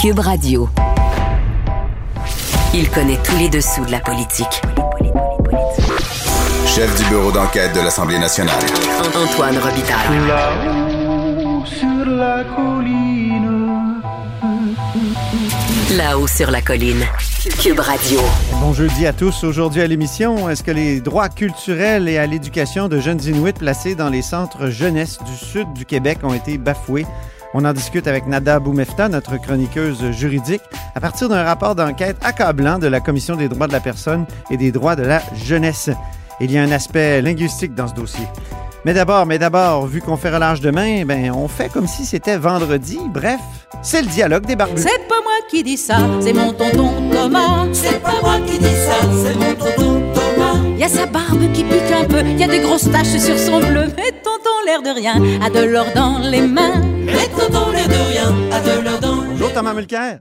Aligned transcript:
Cube 0.00 0.20
Radio. 0.20 0.66
Il 2.72 2.88
connaît 2.88 3.18
tous 3.22 3.36
les 3.36 3.50
dessous 3.50 3.84
de 3.84 3.90
la 3.90 4.00
politique. 4.00 4.62
Chef 6.66 6.96
du 6.96 7.04
bureau 7.10 7.30
d'enquête 7.30 7.74
de 7.74 7.80
l'Assemblée 7.80 8.18
nationale. 8.18 8.62
Antoine 9.14 9.58
Robitaille. 9.58 10.26
Là-haut 10.26 11.66
sur 11.66 12.06
la 12.06 12.44
colline. 12.44 14.00
Là-haut 15.94 16.26
sur 16.26 16.50
la 16.50 16.62
colline. 16.62 17.04
Cube 17.62 17.80
Radio. 17.80 18.20
Bon 18.58 18.72
jeudi 18.72 19.06
à 19.06 19.12
tous. 19.12 19.44
Aujourd'hui 19.44 19.82
à 19.82 19.86
l'émission, 19.86 20.48
est-ce 20.48 20.62
que 20.62 20.70
les 20.70 21.02
droits 21.02 21.28
culturels 21.28 22.08
et 22.08 22.16
à 22.16 22.24
l'éducation 22.24 22.88
de 22.88 23.00
jeunes 23.00 23.22
Inuits 23.22 23.52
placés 23.52 23.96
dans 23.96 24.08
les 24.08 24.22
centres 24.22 24.70
jeunesse 24.70 25.18
du 25.26 25.36
sud 25.36 25.70
du 25.74 25.84
Québec 25.84 26.20
ont 26.22 26.32
été 26.32 26.56
bafoués? 26.56 27.04
On 27.52 27.64
en 27.64 27.72
discute 27.72 28.06
avec 28.06 28.28
Nada 28.28 28.60
Boumefta, 28.60 29.08
notre 29.08 29.36
chroniqueuse 29.36 30.12
juridique, 30.12 30.62
à 30.94 31.00
partir 31.00 31.28
d'un 31.28 31.42
rapport 31.42 31.74
d'enquête 31.74 32.16
accablant 32.22 32.78
de 32.78 32.86
la 32.86 33.00
Commission 33.00 33.34
des 33.34 33.48
droits 33.48 33.66
de 33.66 33.72
la 33.72 33.80
personne 33.80 34.24
et 34.50 34.56
des 34.56 34.70
droits 34.70 34.94
de 34.94 35.02
la 35.02 35.20
jeunesse. 35.34 35.90
Il 36.40 36.52
y 36.52 36.58
a 36.58 36.62
un 36.62 36.70
aspect 36.70 37.20
linguistique 37.20 37.74
dans 37.74 37.88
ce 37.88 37.94
dossier. 37.94 38.26
Mais 38.84 38.94
d'abord, 38.94 39.26
mais 39.26 39.38
d'abord, 39.38 39.86
vu 39.86 40.00
qu'on 40.00 40.16
fait 40.16 40.30
relâche 40.30 40.60
demain, 40.60 41.04
ben 41.04 41.32
on 41.32 41.48
fait 41.48 41.68
comme 41.68 41.88
si 41.88 42.06
c'était 42.06 42.38
vendredi. 42.38 42.98
Bref, 43.12 43.40
c'est 43.82 44.00
le 44.00 44.08
dialogue 44.08 44.46
des 44.46 44.56
barbus. 44.56 44.82
C'est 44.82 45.08
pas 45.08 45.20
moi 45.22 45.32
qui 45.50 45.64
dis 45.64 45.76
ça, 45.76 45.98
c'est 46.20 46.32
mon 46.32 46.52
tonton 46.52 46.92
Thomas. 47.12 47.66
C'est 47.72 48.00
pas 48.00 48.20
moi 48.22 48.38
qui 48.46 48.58
dis 48.58 48.64
ça, 48.64 49.08
c'est 49.24 49.34
mon 49.34 49.54
tonton 49.54 50.02
Thomas. 50.14 50.56
Y 50.78 50.84
a 50.84 50.88
sa 50.88 51.06
barbe 51.06 51.52
qui 51.52 51.64
pique 51.64 51.92
un 51.92 52.04
peu, 52.04 52.22
y 52.22 52.44
a 52.44 52.48
des 52.48 52.60
grosses 52.60 52.90
taches 52.90 53.18
sur 53.18 53.38
son 53.38 53.58
bleu. 53.58 53.86
Mais 53.96 54.12
tonton, 54.22 54.50
l'air 54.64 54.82
de 54.82 54.98
rien, 54.98 55.20
a 55.44 55.50
de 55.50 55.64
l'or 55.64 55.86
dans 55.94 56.18
les 56.18 56.42
mains. 56.42 56.99
Mais 57.12 57.28
tonton, 57.28 57.70
l'air 57.72 57.88
de 57.88 57.94
rien, 57.94 58.50
a 58.52 58.60
de 58.60 58.84
l'or 58.84 59.00
dans 59.00 59.16
Bonjour 59.24 59.52
Thomas 59.52 59.74
Mulcair. 59.74 60.20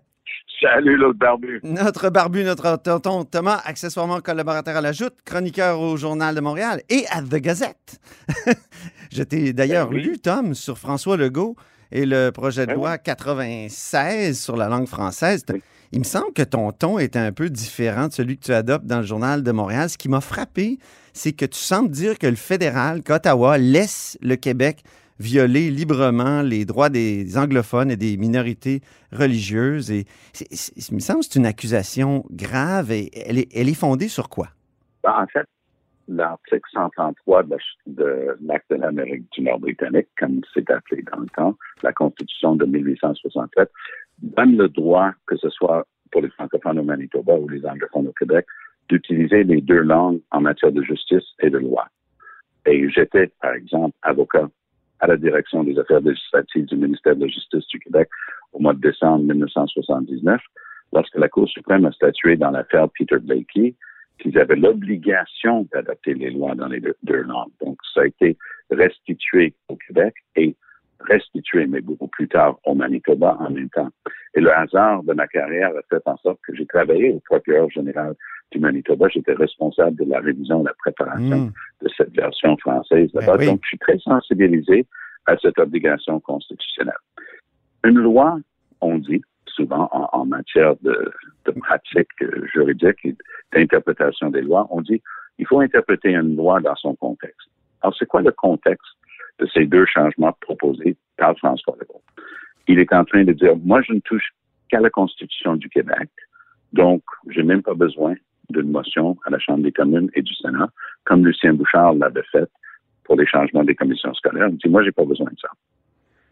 Salut 0.61 0.97
l'autre 0.97 1.17
barbu. 1.19 1.59
Notre 1.63 2.09
barbu, 2.09 2.43
notre 2.43 2.77
tonton 2.77 3.23
Thomas, 3.23 3.61
accessoirement 3.63 4.19
collaborateur 4.19 4.75
à 4.75 4.81
la 4.81 4.91
Joute, 4.91 5.15
chroniqueur 5.25 5.79
au 5.79 5.95
Journal 5.97 6.35
de 6.35 6.41
Montréal 6.41 6.81
et 6.89 7.05
à 7.11 7.21
The 7.21 7.35
Gazette. 7.35 7.99
Je 9.11 9.23
t'ai 9.23 9.53
d'ailleurs 9.53 9.87
Ben 9.89 9.95
oui. 9.95 10.03
lu, 10.03 10.19
Tom, 10.19 10.53
sur 10.53 10.77
François 10.77 11.15
Legault 11.17 11.55
et 11.91 12.05
le 12.05 12.31
projet 12.31 12.61
de 12.63 12.67
Ben 12.67 12.75
loi 12.75 12.97
96 12.97 14.39
sur 14.39 14.57
la 14.57 14.67
langue 14.67 14.87
française. 14.87 15.43
Oui. 15.51 15.61
Il 15.91 15.99
me 15.99 16.03
semble 16.03 16.33
que 16.33 16.43
ton 16.43 16.71
ton 16.71 16.99
est 16.99 17.15
un 17.15 17.31
peu 17.31 17.49
différent 17.49 18.07
de 18.09 18.13
celui 18.13 18.37
que 18.37 18.43
tu 18.45 18.53
adoptes 18.53 18.85
dans 18.85 18.99
le 18.99 19.05
Journal 19.05 19.41
de 19.41 19.51
Montréal. 19.51 19.89
Ce 19.89 19.97
qui 19.97 20.07
m'a 20.07 20.21
frappé, 20.21 20.77
c'est 21.13 21.31
que 21.31 21.45
tu 21.45 21.57
sembles 21.57 21.89
dire 21.89 22.19
que 22.19 22.27
le 22.27 22.35
fédéral, 22.35 23.01
qu'Ottawa, 23.01 23.57
laisse 23.57 24.15
le 24.21 24.35
Québec 24.35 24.83
violer 25.19 25.69
librement 25.69 26.41
les 26.41 26.65
droits 26.65 26.89
des 26.89 27.37
anglophones 27.37 27.91
et 27.91 27.97
des 27.97 28.17
minorités 28.17 28.81
religieuses. 29.11 29.91
Et 29.91 30.05
il 30.39 30.95
me 30.95 30.99
semble 30.99 31.19
que 31.19 31.25
c'est 31.29 31.39
une 31.39 31.45
accusation 31.45 32.25
grave 32.31 32.91
et 32.91 33.09
elle 33.27 33.37
est, 33.37 33.73
fondée 33.73 34.07
sur 34.07 34.29
quoi? 34.29 34.47
Ben, 35.03 35.13
en 35.21 35.27
fait, 35.27 35.45
l'article 36.07 36.61
133 36.73 37.43
de 37.43 37.49
la- 37.51 37.57
de 37.87 38.37
l'Acte 38.41 38.69
de 38.71 38.75
l'Amérique 38.75 39.31
du 39.31 39.41
Nord 39.41 39.59
britannique, 39.59 40.07
comme 40.17 40.41
c'est 40.53 40.69
appelé 40.71 41.03
dans 41.11 41.19
le 41.19 41.27
temps, 41.27 41.55
la 41.83 41.93
Constitution 41.93 42.55
de 42.55 42.65
1867, 42.65 43.69
donne 44.21 44.57
le 44.57 44.67
droit, 44.69 45.11
que 45.27 45.37
ce 45.37 45.49
soit 45.49 45.85
pour 46.11 46.21
les 46.21 46.29
francophones 46.29 46.79
au 46.79 46.83
Manitoba 46.83 47.35
ou 47.35 47.47
les 47.47 47.65
anglophones 47.65 48.07
au 48.07 48.13
Québec, 48.13 48.45
d'utiliser 48.89 49.43
les 49.43 49.61
deux 49.61 49.81
langues 49.81 50.19
en 50.31 50.41
matière 50.41 50.71
de 50.71 50.81
justice 50.81 51.23
et 51.41 51.49
de 51.49 51.59
loi. 51.59 51.87
Et 52.65 52.89
j'étais, 52.89 53.31
par 53.41 53.53
exemple, 53.53 53.95
avocat 54.01 54.49
à 54.99 55.07
la 55.07 55.17
direction 55.17 55.63
des 55.63 55.77
affaires 55.79 56.01
législatives 56.01 56.65
du 56.65 56.75
ministère 56.75 57.15
de 57.15 57.21
la 57.21 57.27
Justice 57.27 57.67
du 57.67 57.79
Québec 57.79 58.09
au 58.53 58.59
mois 58.59 58.73
de 58.73 58.81
décembre 58.81 59.23
1979, 59.25 60.41
lorsque 60.93 61.15
la 61.15 61.29
Cour 61.29 61.47
suprême 61.47 61.85
a 61.85 61.91
statué 61.91 62.35
dans 62.35 62.51
l'affaire 62.51 62.87
Peter 62.97 63.17
Blakey 63.19 63.75
qu'ils 64.19 64.37
avaient 64.37 64.55
l'obligation 64.55 65.67
d'adapter 65.71 66.13
les 66.13 66.31
lois 66.31 66.55
dans 66.55 66.67
les 66.67 66.81
deux, 66.81 67.21
langues. 67.21 67.51
Donc, 67.61 67.77
ça 67.93 68.01
a 68.01 68.05
été 68.05 68.37
restitué 68.69 69.53
au 69.69 69.77
Québec 69.77 70.13
et 70.35 70.55
restitué, 70.99 71.65
mais 71.65 71.79
beaucoup 71.81 72.07
plus 72.07 72.27
tard, 72.27 72.59
au 72.65 72.75
Manitoba 72.75 73.37
en 73.39 73.49
même 73.49 73.69
temps. 73.69 73.89
Et 74.35 74.41
le 74.41 74.51
hasard 74.51 75.03
de 75.03 75.13
ma 75.13 75.27
carrière 75.27 75.69
a 75.69 75.81
fait 75.89 76.01
en 76.05 76.17
sorte 76.17 76.39
que 76.45 76.53
j'ai 76.55 76.65
travaillé 76.65 77.11
au 77.11 77.19
procureur 77.21 77.69
général 77.69 78.15
du 78.51 78.59
Manitoba. 78.59 79.07
J'étais 79.09 79.33
responsable 79.33 79.95
de 79.97 80.05
la 80.09 80.19
révision, 80.19 80.61
de 80.61 80.67
la 80.67 80.73
préparation 80.75 81.39
Hmm. 81.47 81.51
de 81.81 81.89
cette 81.95 82.13
version 82.15 82.57
française 82.57 83.09
là-bas. 83.13 83.37
Ben 83.37 83.39
oui. 83.39 83.45
Donc, 83.47 83.59
je 83.63 83.67
suis 83.69 83.77
très 83.77 83.97
sensibilisé 83.99 84.85
à 85.25 85.37
cette 85.37 85.59
obligation 85.59 86.19
constitutionnelle. 86.19 86.95
Une 87.83 87.99
loi, 87.99 88.39
on 88.81 88.97
dit 88.97 89.21
souvent 89.45 89.89
en, 89.91 90.09
en 90.11 90.25
matière 90.25 90.75
de, 90.81 91.11
de 91.45 91.51
pratique 91.51 92.09
euh, 92.21 92.45
juridique 92.53 92.97
et 93.03 93.15
d'interprétation 93.53 94.29
des 94.29 94.41
lois, 94.41 94.67
on 94.71 94.81
dit 94.81 95.01
il 95.37 95.47
faut 95.47 95.59
interpréter 95.59 96.13
une 96.15 96.35
loi 96.35 96.59
dans 96.59 96.75
son 96.75 96.95
contexte. 96.95 97.47
Alors, 97.81 97.95
c'est 97.97 98.05
quoi 98.05 98.21
le 98.21 98.31
contexte 98.31 98.91
de 99.39 99.47
ces 99.53 99.65
deux 99.65 99.85
changements 99.85 100.33
proposés 100.41 100.97
par 101.17 101.37
François 101.37 101.75
Legault? 101.79 102.01
Il 102.67 102.79
est 102.79 102.91
en 102.93 103.05
train 103.05 103.23
de 103.23 103.31
dire, 103.33 103.55
moi, 103.57 103.81
je 103.81 103.93
ne 103.93 103.99
touche 104.01 104.29
qu'à 104.69 104.79
la 104.79 104.89
Constitution 104.89 105.55
du 105.55 105.69
Québec, 105.69 106.09
donc 106.73 107.01
je 107.29 107.39
n'ai 107.39 107.47
même 107.47 107.63
pas 107.63 107.73
besoin 107.73 108.15
d'une 108.49 108.71
motion 108.71 109.17
à 109.25 109.29
la 109.29 109.39
Chambre 109.39 109.63
des 109.63 109.71
communes 109.71 110.09
et 110.13 110.21
du 110.21 110.33
Sénat, 110.35 110.69
comme 111.05 111.25
Lucien 111.25 111.53
Bouchard 111.53 111.93
l'avait 111.93 112.23
fait 112.31 112.49
pour 113.03 113.15
les 113.15 113.25
changements 113.25 113.63
des 113.63 113.75
commissions 113.75 114.13
scolaires. 114.13 114.49
Il 114.49 114.57
dit, 114.57 114.69
moi, 114.69 114.83
j'ai 114.83 114.91
pas 114.91 115.05
besoin 115.05 115.29
de 115.31 115.39
ça. 115.39 115.49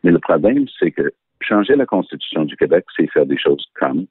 Mais 0.03 0.11
le 0.11 0.19
problème, 0.19 0.66
c'est 0.79 0.91
que 0.91 1.11
changer 1.41 1.75
la 1.75 1.85
Constitution 1.85 2.45
du 2.45 2.56
Québec, 2.56 2.85
c'est 2.95 3.07
faire 3.11 3.25
des 3.25 3.38
choses 3.38 3.66
comme 3.79 4.06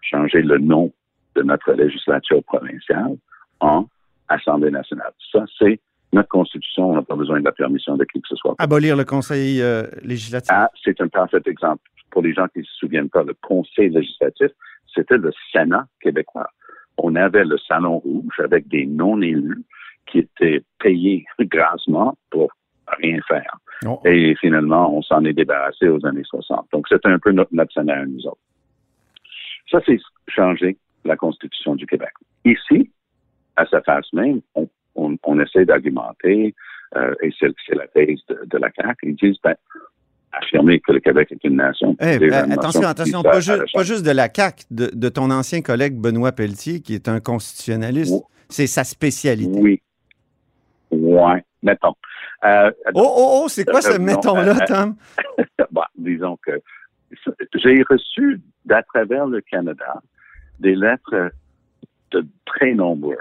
changer 0.00 0.42
le 0.42 0.58
nom 0.58 0.92
de 1.36 1.42
notre 1.42 1.72
législature 1.72 2.42
provinciale 2.44 3.16
en 3.60 3.86
Assemblée 4.28 4.70
nationale. 4.70 5.12
Ça, 5.32 5.44
c'est 5.58 5.80
notre 6.12 6.28
Constitution. 6.28 6.90
On 6.90 6.94
n'a 6.94 7.02
pas 7.02 7.16
besoin 7.16 7.40
de 7.40 7.44
la 7.44 7.52
permission 7.52 7.96
de 7.96 8.04
qui 8.04 8.20
que 8.20 8.28
ce 8.28 8.36
soit. 8.36 8.54
Abolir 8.58 8.96
le 8.96 9.04
Conseil 9.04 9.60
euh, 9.62 9.84
législatif. 10.02 10.50
Ah, 10.52 10.70
c'est 10.82 11.00
un 11.00 11.08
parfait 11.08 11.42
exemple. 11.46 11.82
Pour 12.10 12.22
les 12.22 12.32
gens 12.32 12.48
qui 12.48 12.60
ne 12.60 12.64
se 12.64 12.74
souviennent 12.74 13.10
pas, 13.10 13.22
le 13.22 13.34
Conseil 13.42 13.90
législatif, 13.90 14.48
c'était 14.94 15.18
le 15.18 15.30
Sénat 15.52 15.86
québécois. 16.00 16.48
On 16.98 17.14
avait 17.16 17.44
le 17.44 17.58
Salon 17.58 17.98
Rouge 17.98 18.40
avec 18.40 18.68
des 18.68 18.86
non-élus 18.86 19.64
qui 20.06 20.18
étaient 20.18 20.62
payés 20.78 21.24
grassement 21.40 22.16
pour 22.30 22.50
rien 22.98 23.20
faire. 23.28 23.58
Oh. 23.86 24.00
Et 24.04 24.34
finalement, 24.36 24.96
on 24.96 25.02
s'en 25.02 25.24
est 25.24 25.32
débarrassé 25.32 25.88
aux 25.88 26.04
années 26.06 26.24
60. 26.24 26.66
Donc, 26.72 26.88
c'était 26.88 27.08
un 27.08 27.18
peu 27.18 27.30
notre, 27.30 27.54
notre 27.54 27.72
scénario, 27.72 28.06
nous 28.06 28.26
autres. 28.26 28.40
Ça, 29.70 29.80
c'est 29.86 29.98
changer 30.28 30.76
la 31.04 31.16
Constitution 31.16 31.76
du 31.76 31.86
Québec. 31.86 32.12
Ici, 32.44 32.90
à 33.56 33.66
sa 33.66 33.82
face 33.82 34.12
même, 34.12 34.40
on, 34.54 34.68
on, 34.94 35.16
on 35.22 35.40
essaie 35.40 35.64
d'argumenter, 35.64 36.54
euh, 36.96 37.14
et 37.22 37.30
c'est 37.38 37.52
c'est 37.66 37.74
la 37.74 37.86
thèse 37.88 38.20
de, 38.28 38.40
de 38.46 38.58
la 38.58 38.70
CAQ, 38.70 39.10
ils 39.10 39.16
disent, 39.16 39.40
ben, 39.42 39.54
affirmer 40.32 40.80
que 40.80 40.92
le 40.92 41.00
Québec 41.00 41.28
est 41.30 41.42
une 41.44 41.56
nation. 41.56 41.96
Euh, 42.02 42.30
attention, 42.50 42.82
attention, 42.86 43.22
pas, 43.22 43.40
ju- 43.40 43.52
juste 43.82 44.04
de 44.04 44.10
la 44.10 44.28
CAQ, 44.34 44.64
de, 44.70 44.90
de 44.92 45.08
ton 45.08 45.30
ancien 45.30 45.62
collègue 45.62 45.94
Benoît 45.96 46.32
Pelletier, 46.32 46.80
qui 46.80 46.94
est 46.94 47.08
un 47.08 47.20
constitutionnaliste. 47.20 48.14
C'est 48.48 48.66
sa 48.66 48.84
spécialité. 48.84 49.58
Oui. 49.58 49.80
Ouais, 50.90 51.44
mettons. 51.62 51.94
Euh, 52.44 52.70
Oh, 52.94 53.02
oh, 53.04 53.40
oh, 53.44 53.48
c'est 53.48 53.64
quoi 53.64 53.82
ce 53.82 53.90
Euh, 53.92 53.98
non, 53.98 54.04
mettons-là, 54.04 54.56
euh, 54.62 54.66
Tom? 54.66 54.96
bon, 55.70 55.82
disons 55.96 56.38
que 56.44 56.52
j'ai 57.54 57.82
reçu 57.88 58.40
d'à 58.64 58.82
travers 58.82 59.26
le 59.26 59.40
Canada 59.40 60.00
des 60.60 60.74
lettres 60.74 61.30
de 62.12 62.26
très 62.46 62.74
nombreux 62.74 63.18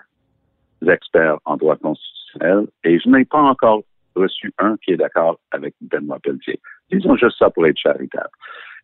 experts 0.87 1.37
en 1.45 1.57
droit 1.57 1.75
constitutionnel 1.77 2.67
et 2.83 2.99
je 2.99 3.09
n'ai 3.09 3.25
pas 3.25 3.41
encore 3.41 3.81
reçu 4.17 4.53
un 4.57 4.77
qui 4.77 4.91
est 4.91 4.97
d'accord 4.97 5.39
avec 5.51 5.75
Benoît 5.81 6.19
Pelletier. 6.19 6.59
Disons 6.91 7.15
juste 7.15 7.37
ça 7.37 7.49
pour 7.49 7.65
être 7.67 7.77
charitable. 7.77 8.29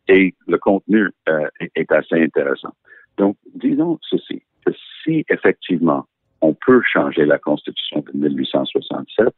Et 0.08 0.34
le 0.46 0.58
contenu 0.58 1.10
euh, 1.28 1.48
est, 1.74 1.90
assez 1.92 2.22
intéressant. 2.22 2.74
Donc, 3.16 3.36
disons 3.54 3.98
ceci, 4.02 4.42
que 4.64 4.72
si 5.02 5.24
effectivement 5.28 6.06
on 6.40 6.54
peut 6.54 6.82
changer 6.82 7.24
la 7.24 7.38
Constitution 7.38 8.04
de 8.12 8.28
1867, 8.28 9.28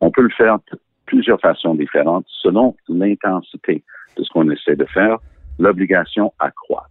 on 0.00 0.10
peut 0.10 0.22
le 0.22 0.30
faire 0.30 0.58
de 0.70 0.78
plusieurs 1.06 1.40
façons 1.40 1.74
différentes 1.74 2.26
selon 2.28 2.76
l'intensité 2.88 3.82
de 4.16 4.22
ce 4.22 4.30
qu'on 4.30 4.48
essaie 4.50 4.76
de 4.76 4.86
faire. 4.86 5.18
L'obligation 5.58 6.32
accroît. 6.38 6.86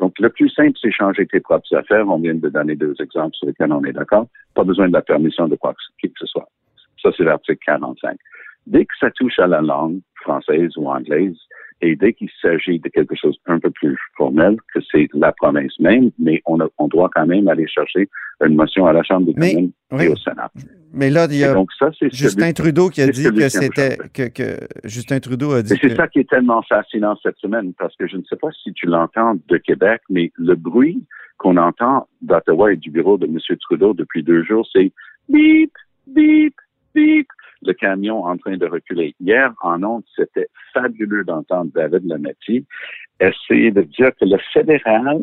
Donc, 0.00 0.18
le 0.20 0.28
plus 0.28 0.48
simple, 0.50 0.78
c'est 0.80 0.92
changer 0.92 1.26
tes 1.26 1.40
propres 1.40 1.74
affaires. 1.74 2.08
On 2.08 2.18
vient 2.18 2.34
de 2.34 2.48
donner 2.48 2.76
deux 2.76 2.94
exemples 3.00 3.34
sur 3.36 3.48
lesquels 3.48 3.72
on 3.72 3.82
est 3.84 3.92
d'accord. 3.92 4.26
Pas 4.54 4.64
besoin 4.64 4.88
de 4.88 4.92
la 4.92 5.02
permission 5.02 5.48
de 5.48 5.56
quoi 5.56 5.74
que 5.74 6.08
ce 6.16 6.26
soit. 6.26 6.48
Ça, 7.02 7.10
c'est 7.16 7.24
l'article 7.24 7.58
45. 7.66 8.16
Dès 8.66 8.84
que 8.84 8.92
ça 9.00 9.10
touche 9.12 9.38
à 9.38 9.46
la 9.46 9.60
langue 9.60 10.00
française 10.22 10.70
ou 10.76 10.88
anglaise, 10.88 11.36
et 11.80 11.94
dès 11.94 12.12
qu'il 12.12 12.28
s'agit 12.42 12.80
de 12.80 12.88
quelque 12.88 13.14
chose 13.14 13.38
un 13.46 13.60
peu 13.60 13.70
plus 13.70 13.96
formel, 14.16 14.56
que 14.74 14.80
c'est 14.90 15.08
la 15.14 15.30
province 15.32 15.78
même, 15.78 16.10
mais 16.18 16.42
on, 16.44 16.60
a- 16.60 16.68
on 16.78 16.88
doit 16.88 17.08
quand 17.14 17.24
même 17.26 17.46
aller 17.46 17.68
chercher 17.68 18.08
une 18.44 18.56
motion 18.56 18.86
à 18.86 18.92
la 18.92 19.02
Chambre 19.04 19.26
des 19.26 19.34
Mais- 19.36 19.54
communes 19.54 19.72
oui. 19.92 20.04
et 20.04 20.08
au 20.08 20.16
Sénat. 20.16 20.50
Mais 20.92 21.08
là, 21.08 21.26
il 21.30 21.36
y 21.38 21.44
a 21.44 21.54
donc 21.54 21.70
ça, 21.78 21.90
c'est 21.98 22.12
Justin 22.12 22.46
celui- 22.46 22.54
Trudeau 22.54 22.88
qui 22.88 23.00
a 23.00 23.06
dit 23.06 23.22
que 23.30 23.48
c'était 23.48 23.96
que, 24.12 24.28
que 24.28 24.56
Justin 24.84 25.20
Trudeau 25.20 25.52
a 25.52 25.62
dit 25.62 25.68
c'est 25.68 25.78
que 25.78 25.94
ça 25.94 26.08
qui 26.08 26.18
est 26.18 26.28
tellement 26.28 26.62
fascinant 26.62 27.16
cette 27.22 27.36
semaine, 27.38 27.72
parce 27.78 27.94
que 27.96 28.08
je 28.08 28.16
ne 28.16 28.22
sais 28.24 28.36
pas 28.36 28.48
si 28.62 28.72
tu 28.72 28.86
l'entends 28.86 29.36
de 29.48 29.56
Québec, 29.58 30.00
mais 30.10 30.32
le 30.36 30.56
bruit 30.56 31.04
qu'on 31.36 31.56
entend 31.58 32.08
d'Ottawa 32.22 32.72
et 32.72 32.76
du 32.76 32.90
bureau 32.90 33.18
de 33.18 33.26
M. 33.26 33.38
Trudeau 33.60 33.94
depuis 33.94 34.24
deux 34.24 34.42
jours, 34.42 34.66
c'est 34.72 34.90
bip, 35.28 35.70
bip, 36.08 36.54
le 37.62 37.72
camion 37.72 38.24
en 38.24 38.36
train 38.36 38.56
de 38.56 38.66
reculer. 38.66 39.14
Hier, 39.20 39.52
en 39.62 39.82
ondes, 39.82 40.04
c'était 40.14 40.48
fabuleux 40.72 41.24
d'entendre 41.24 41.70
David 41.74 42.04
Lametti 42.06 42.64
essayer 43.20 43.70
de 43.70 43.82
dire 43.82 44.10
que 44.20 44.24
le 44.24 44.38
fédéral 44.52 45.20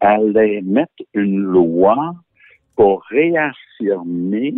allait 0.00 0.62
mettre 0.62 1.04
une 1.14 1.38
loi 1.42 2.14
pour 2.76 3.04
réaffirmer 3.04 4.54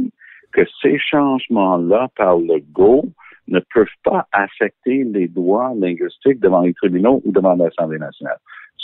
que 0.52 0.62
ces 0.80 0.98
changements-là 0.98 2.08
par 2.16 2.38
le 2.38 2.60
GO 2.72 3.04
ne 3.48 3.60
peuvent 3.74 3.86
pas 4.04 4.26
affecter 4.32 5.04
les 5.04 5.28
droits 5.28 5.72
linguistiques 5.76 6.40
devant 6.40 6.60
les 6.62 6.74
tribunaux 6.74 7.20
ou 7.24 7.32
devant 7.32 7.54
l'Assemblée 7.54 7.98
nationale. 7.98 8.38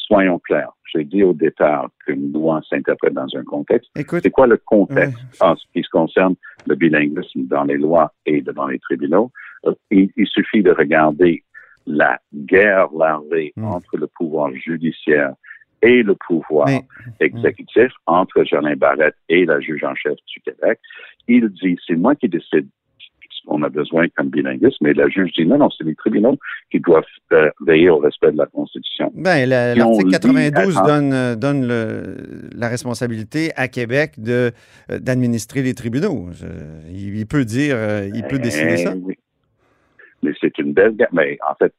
Soyons 0.09 0.39
clairs. 0.39 0.73
J'ai 0.93 1.05
dit 1.05 1.23
au 1.23 1.35
départ 1.35 1.91
qu'une 2.05 2.33
loi 2.33 2.63
s'interprète 2.69 3.13
dans 3.13 3.27
un 3.37 3.45
contexte. 3.45 3.91
C'est 3.95 4.31
quoi 4.31 4.47
le 4.47 4.57
contexte? 4.57 5.19
En 5.41 5.55
ce 5.55 5.65
qui 5.75 5.83
se 5.83 5.91
concerne 5.91 6.35
le 6.67 6.75
bilinguisme 6.77 7.43
dans 7.47 7.65
les 7.65 7.77
lois 7.77 8.13
et 8.25 8.41
devant 8.41 8.69
les 8.69 8.79
tribunaux? 8.79 9.31
Euh, 9.67 9.75
Il, 9.91 10.11
il 10.17 10.27
suffit 10.27 10.63
de 10.63 10.71
regarder 10.71 11.45
la 11.87 12.19
guerre 12.35 12.89
larvée 12.97 13.53
Mm. 13.57 13.65
entre 13.65 13.97
le 13.99 14.07
pouvoir 14.07 14.51
judiciaire 14.55 15.35
et 15.83 16.03
le 16.03 16.15
pouvoir 16.15 16.67
Mais- 16.69 16.85
exécutif, 17.21 17.93
entre 18.07 18.43
Jolin 18.45 18.75
Barrette 18.77 19.15
et 19.29 19.45
la 19.45 19.61
juge 19.61 19.85
en 19.85 19.95
chef 19.95 20.17
du 20.33 20.41
Québec. 20.41 20.81
Il 21.29 21.49
dit, 21.51 21.79
c'est 21.87 21.97
moi 21.97 22.15
qui 22.15 22.29
décide 22.29 22.67
qu'on 23.49 23.63
a 23.63 23.69
besoin 23.71 24.07
comme 24.17 24.29
bilinguisme, 24.29 24.77
mais 24.83 24.93
la 24.93 25.09
juge 25.09 25.33
dit, 25.33 25.47
non, 25.47 25.59
non, 25.59 25.71
c'est 25.71 25.85
les 25.85 25.95
tribunaux 25.95 26.37
qui 26.71 26.81
doivent 26.81 27.05
euh, 27.33 27.51
veiller 27.67 27.89
au 27.91 27.99
respect 27.99 28.31
de 28.33 28.37
la 28.37 28.47
Constitution. 28.47 29.11
On 29.15 29.23
l'article 29.23 30.07
lit, 30.07 30.13
92 30.13 30.77
attends. 30.79 30.87
donne, 30.87 31.13
euh, 31.13 31.35
donne 31.35 31.67
le- 31.67 32.17
la 32.55 32.69
responsabilité 32.69 33.51
à 33.57 33.69
Québec 33.69 34.13
euh, 34.29 34.51
d'administrer 34.91 35.63
les 35.63 35.75
tribunaux. 35.75 36.27
Il, 36.91 37.17
il 37.17 37.27
peut 37.27 37.45
dire, 37.45 37.77
il 38.15 38.23
peut 38.25 38.39
décider 38.39 38.75
Eh 38.75 38.85
ça. 38.85 38.95
oui. 38.97 39.15
Mais 40.23 40.33
c'est 40.41 40.57
une 40.59 40.73
belle 40.73 40.97
gamme. 40.97 41.09
Mais 41.13 41.39
en 41.49 41.55
fait, 41.55 41.73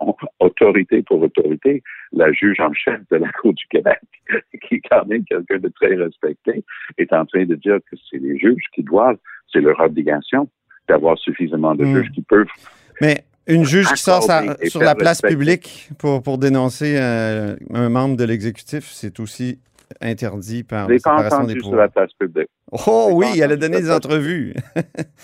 on- 0.00 0.14
autorité 0.40 1.02
pour 1.02 1.20
autorité, 1.22 1.82
la 2.12 2.32
juge 2.32 2.58
en 2.60 2.72
chef 2.72 3.00
de 3.10 3.16
la 3.16 3.30
Cour 3.32 3.52
du 3.54 3.64
Québec, 3.70 4.00
qui 4.62 4.76
est 4.76 4.82
quand 4.90 5.06
même 5.06 5.24
quelqu'un 5.24 5.58
de 5.58 5.68
très 5.68 5.94
respecté, 5.94 6.64
est 6.98 7.12
en 7.12 7.24
train 7.26 7.44
de 7.44 7.54
dire 7.54 7.78
que 7.90 7.96
c'est 8.10 8.18
les 8.18 8.38
juges 8.38 8.64
qui 8.74 8.82
doivent, 8.82 9.18
c'est 9.52 9.60
leur 9.60 9.78
obligation 9.80 10.48
d'avoir 10.88 11.18
suffisamment 11.18 11.74
de 11.74 11.84
Mm. 11.84 11.94
juges 11.96 12.10
qui 12.14 12.22
peuvent. 12.22 12.46
Mais 13.00 13.24
une 13.46 13.64
juge 13.64 13.88
qui 13.92 14.02
sort 14.02 14.22
sa- 14.22 14.56
sur 14.68 14.80
la 14.80 14.94
place 14.94 15.20
publique 15.22 15.88
pour, 15.98 16.22
pour 16.22 16.38
dénoncer 16.38 16.96
euh, 16.98 17.56
un 17.72 17.88
membre 17.88 18.16
de 18.16 18.24
l'exécutif, 18.24 18.90
c'est 18.92 19.20
aussi 19.20 19.58
interdit 20.02 20.64
par 20.64 20.86
la 20.88 20.96
séparation 20.98 21.28
des 21.28 21.34
entendu 21.44 21.52
sur 21.54 21.62
pouvoirs. 21.70 21.80
la 21.82 21.88
place 21.88 22.10
publique. 22.18 22.48
Oh 22.86 23.08
oui, 23.12 23.26
elle 23.40 23.52
a 23.52 23.56
donné 23.56 23.80
des 23.80 23.90
entrevues. 23.90 24.54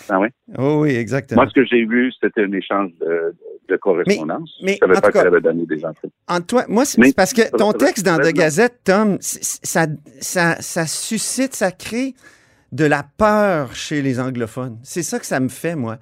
Ah 0.08 0.18
oui? 0.20 0.28
oh 0.58 0.80
oui, 0.82 0.94
exactement. 0.96 1.42
Moi, 1.42 1.50
ce 1.50 1.60
que 1.60 1.66
j'ai 1.66 1.84
vu, 1.84 2.10
c'était 2.18 2.42
un 2.44 2.52
échange 2.52 2.90
de, 3.00 3.34
de 3.68 3.76
correspondance. 3.76 4.50
mais, 4.62 4.72
je 4.74 4.78
savais 4.78 4.96
en 4.96 5.00
pas 5.02 5.12
qu'elle 5.12 5.26
avait 5.26 5.40
donné 5.42 5.66
des 5.66 5.84
entrevues. 5.84 6.12
Antoine, 6.28 6.64
moi, 6.68 6.86
c'est 6.86 6.98
Mais- 6.98 7.12
parce 7.12 7.34
que 7.34 7.42
ton 7.54 7.72
texte 7.72 8.06
dans 8.06 8.16
The. 8.16 8.32
Gazette, 8.32 8.80
Tom, 8.84 9.18
ça, 9.20 9.86
ça, 10.20 10.56
ça 10.60 10.86
suscite, 10.86 11.54
ça 11.54 11.70
crée 11.70 12.14
de 12.74 12.84
la 12.84 13.04
peur 13.16 13.74
chez 13.76 14.02
les 14.02 14.18
anglophones. 14.18 14.78
C'est 14.82 15.04
ça 15.04 15.20
que 15.20 15.26
ça 15.26 15.38
me 15.38 15.48
fait, 15.48 15.76
moi. 15.76 15.98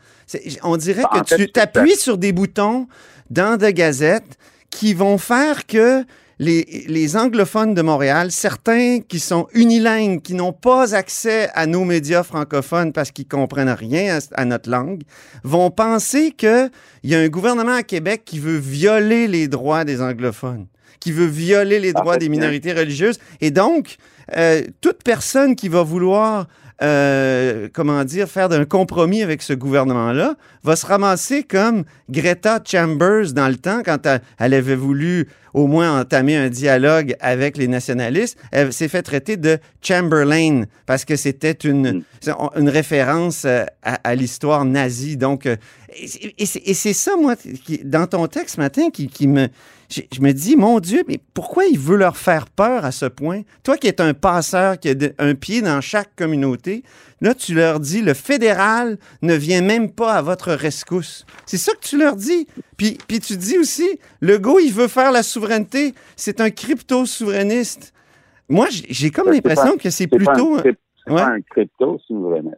On 0.63 0.79
dirait 0.79 1.03
Bah, 1.03 1.11
en 1.13 1.21
que 1.21 1.35
tu 1.35 1.53
t'appuies 1.53 1.97
sur 1.97 2.17
des 2.17 2.33
boutons 2.33 2.89
dans 3.29 3.59
The 3.59 3.73
Gazette 3.73 4.39
qui 4.71 4.95
vont 4.95 5.19
faire 5.19 5.67
que 5.67 6.03
les, 6.39 6.87
les 6.89 7.17
anglophones 7.19 7.75
de 7.75 7.83
Montréal, 7.83 8.33
certains 8.33 9.01
qui 9.07 9.21
sont 9.21 9.49
unilingues, 9.53 10.23
qui 10.23 10.33
n'ont 10.33 10.55
pas 10.55 10.95
accès 10.95 11.51
à 11.55 11.67
nos 11.67 11.85
médias 11.85 12.23
francophones 12.23 12.95
parce 12.95 13.11
qu'ils 13.11 13.29
comprennent 13.29 13.69
rien 13.69 14.19
à, 14.19 14.41
à 14.41 14.45
notre 14.47 14.71
langue, 14.71 15.03
vont 15.45 15.71
penser 15.71 16.33
qu'il 16.33 16.71
y 17.05 17.15
a 17.15 17.19
un 17.19 17.29
gouvernement 17.29 17.75
à 17.75 17.83
Québec 17.83 18.23
qui 18.25 18.39
veut 18.39 18.57
violer 18.57 19.29
les 19.29 19.47
droits 19.47 19.85
des 19.85 20.01
anglophones, 20.01 20.67
qui 21.01 21.13
veut 21.13 21.27
violer 21.27 21.79
les 21.79 21.93
droits 21.93 22.17
des 22.17 22.31
minorités 22.31 22.73
religieuses. 22.73 23.19
Et 23.43 23.51
donc, 23.51 23.97
euh, 24.37 24.63
toute 24.81 25.03
personne 25.05 25.55
qui 25.55 25.69
va 25.69 25.83
vouloir, 25.83 26.49
euh, 26.83 27.69
comment 27.73 28.05
dire, 28.05 28.29
faire 28.29 28.49
d'un 28.49 28.65
compromis 28.65 29.23
avec 29.23 29.43
ce 29.43 29.53
gouvernement-là, 29.53 30.37
va 30.65 30.77
se 30.77 30.87
ramasser 30.87 31.43
comme 31.43 31.85
Greta 32.11 32.61
Chambers 32.65 33.33
dans 33.33 33.49
le 33.49 33.57
temps, 33.57 33.83
quand 33.85 34.07
elle, 34.39 34.55
avait 34.55 34.77
voulu 34.77 35.29
au 35.55 35.67
moins 35.67 36.01
entamer 36.01 36.37
un 36.37 36.49
dialogue 36.49 37.15
avec 37.21 37.57
les 37.57 37.69
nationalistes. 37.69 38.39
Elle 38.53 38.73
s'est 38.73 38.89
fait 38.89 39.03
traiter 39.03 39.37
de 39.37 39.59
Chamberlain 39.83 40.65
parce 40.87 41.05
que 41.05 41.17
c'était 41.17 41.51
une, 41.53 42.03
Mm. 42.27 42.33
une 42.57 42.69
référence 42.69 43.45
euh, 43.45 43.65
à, 43.83 43.95
à 44.05 44.15
l'histoire 44.15 44.65
nazie. 44.65 45.17
Donc, 45.17 45.47
euh, 45.47 45.57
et 45.95 46.47
c'est- 46.75 46.93
ça, 46.93 47.17
moi, 47.17 47.37
qui, 47.37 47.79
dans 47.85 48.07
ton 48.07 48.27
texte 48.27 48.57
ce 48.57 48.61
matin, 48.61 48.91
qui, 48.91 49.09
qui 49.09 49.27
me. 49.29 49.49
Je, 49.91 50.01
je 50.11 50.21
me 50.23 50.33
dis, 50.33 50.57
mon 50.57 50.81
Dieu, 50.81 51.03
mais 51.07 51.19
pourquoi 51.35 51.67
il 51.67 51.79
veut 51.79 51.97
leur 51.97 52.17
faire 52.17 52.47
peur 52.49 52.85
à 52.87 52.93
ce 52.93 53.05
point? 53.05 53.43
Toi 53.63 53.77
qui 53.77 53.89
es 53.89 54.01
un 54.01 54.15
passeur, 54.15 54.79
qui 54.81 54.89
a 54.89 54.95
de- 54.95 55.13
un 55.19 55.35
pied 55.35 55.61
dans 55.61 55.83
chaque 55.83 56.17
communauté, 56.17 56.83
là, 57.21 57.35
tu 57.35 57.53
leur 57.55 57.79
dis, 57.79 58.01
le 58.01 58.15
fédéral 58.15 58.97
ne 59.21 59.35
vient 59.35 59.61
même 59.61 59.91
pas 59.91 60.15
à 60.15 60.23
votre 60.23 60.53
rescousse. 60.53 61.27
C'est 61.45 61.59
ça 61.59 61.73
que 61.75 61.81
tu 61.87 61.99
leur 61.99 62.17
dis. 62.17 62.47
Puis, 62.79 62.97
puis 63.07 63.21
tu 63.21 63.37
dis 63.37 63.59
aussi, 63.59 63.99
le 64.21 64.39
go, 64.39 64.59
il 64.59 64.73
veut 64.73 64.89
faire 64.89 65.13
la 65.13 65.23
souveraineté. 65.23 65.93
C'est 66.17 66.41
un 66.41 66.49
crypto-souverainiste. 66.51 67.93
Moi, 68.49 68.69
j'ai- 68.71 69.11
comme 69.11 69.31
l'impression 69.31 69.77
que 69.77 69.91
c'est 69.91 70.07
plutôt. 70.07 70.57
c'est 71.05 71.13
ouais. 71.13 71.17
pas 71.21 71.27
un 71.33 71.41
crypto-souverainiste. 71.43 72.57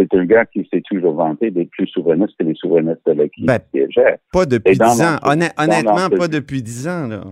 C'est 0.00 0.14
un 0.18 0.24
gars 0.24 0.46
qui 0.46 0.66
s'est 0.72 0.80
toujours 0.88 1.14
vanté 1.14 1.50
d'être 1.50 1.70
plus 1.70 1.86
souverainiste 1.88 2.34
que 2.38 2.44
les 2.44 2.54
souverainistes 2.54 3.06
avec 3.06 3.32
qui 3.32 3.44
Ben, 3.44 3.58
il 3.74 3.80
siégeait. 3.80 4.18
Pas 4.32 4.46
depuis 4.46 4.78
10 4.78 4.82
ans. 5.02 5.16
honnêtement, 5.24 6.08
pas 6.16 6.28
depuis 6.28 6.62
10 6.62 6.88
ans. 6.88 7.06
Là. 7.06 7.24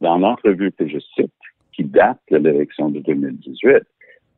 Dans 0.00 0.18
l'entrevue 0.18 0.72
que 0.72 0.88
je 0.88 0.98
cite, 1.14 1.30
qui 1.72 1.84
date 1.84 2.18
de 2.30 2.38
l'élection 2.38 2.88
de 2.88 2.98
2018, 3.00 3.76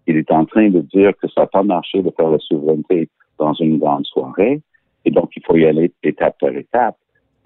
il 0.06 0.16
est 0.16 0.30
en 0.30 0.44
train 0.44 0.68
de 0.68 0.80
dire 0.80 1.12
que 1.20 1.28
ça 1.28 1.42
n'a 1.42 1.46
pas 1.46 1.62
marché 1.62 2.02
de 2.02 2.10
faire 2.16 2.30
la 2.30 2.38
souveraineté 2.38 3.08
dans 3.38 3.54
une 3.54 3.78
grande 3.78 4.04
soirée, 4.06 4.60
et 5.06 5.10
donc 5.10 5.30
il 5.36 5.42
faut 5.46 5.56
y 5.56 5.64
aller 5.64 5.92
étape 6.02 6.36
par 6.40 6.50
étape. 6.54 6.96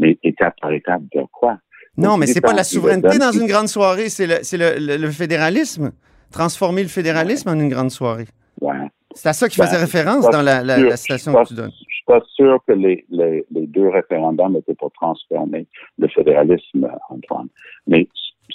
Mais 0.01 0.19
étape 0.25 0.57
par 0.61 0.73
étape 0.73 1.03
de 1.15 1.23
quoi? 1.31 1.59
Non, 1.97 2.11
Donc, 2.11 2.21
mais 2.21 2.27
c'est 2.27 2.39
est 2.39 2.41
pas 2.41 2.53
la 2.53 2.65
souveraineté 2.65 3.19
dans 3.19 3.31
une 3.31 3.47
grande 3.47 3.69
soirée, 3.69 4.09
c'est 4.09 4.27
le, 4.27 4.35
c'est 4.43 4.57
le, 4.57 4.75
le- 4.85 4.97
le 4.97 5.11
fédéralisme. 5.13 5.93
Transformer 6.33 6.83
le 6.83 6.89
fédéralisme 6.89 7.49
en 7.51 7.55
une 7.55 7.69
grande 7.69 7.93
soirée. 7.93 8.27
Ouais. 8.61 8.75
C'est 9.15 9.29
à 9.29 9.33
ça 9.33 9.49
qu'il 9.49 9.59
Ben, 9.61 9.67
faisait 9.67 9.81
référence 9.81 10.25
pas 10.27 10.31
dans 10.33 10.43
la, 10.43 10.63
la- 10.63 10.97
citation 10.97 11.33
que 11.35 11.49
tu 11.49 11.55
donnes. 11.55 11.71
pas- 11.71 11.75
Je 11.89 11.95
suis 11.95 12.05
pas 12.07 12.21
sûr 12.35 12.59
que 12.67 12.73
les, 12.73 13.05
les, 13.11 13.45
les 13.51 13.67
deux 13.67 13.89
référendums 13.89 14.57
étaient 14.57 14.75
pour 14.75 14.91
transformer 14.93 15.67
le 15.99 16.09
fédéralisme, 16.09 16.89
Antoine. 17.09 17.49
Mais 17.87 18.09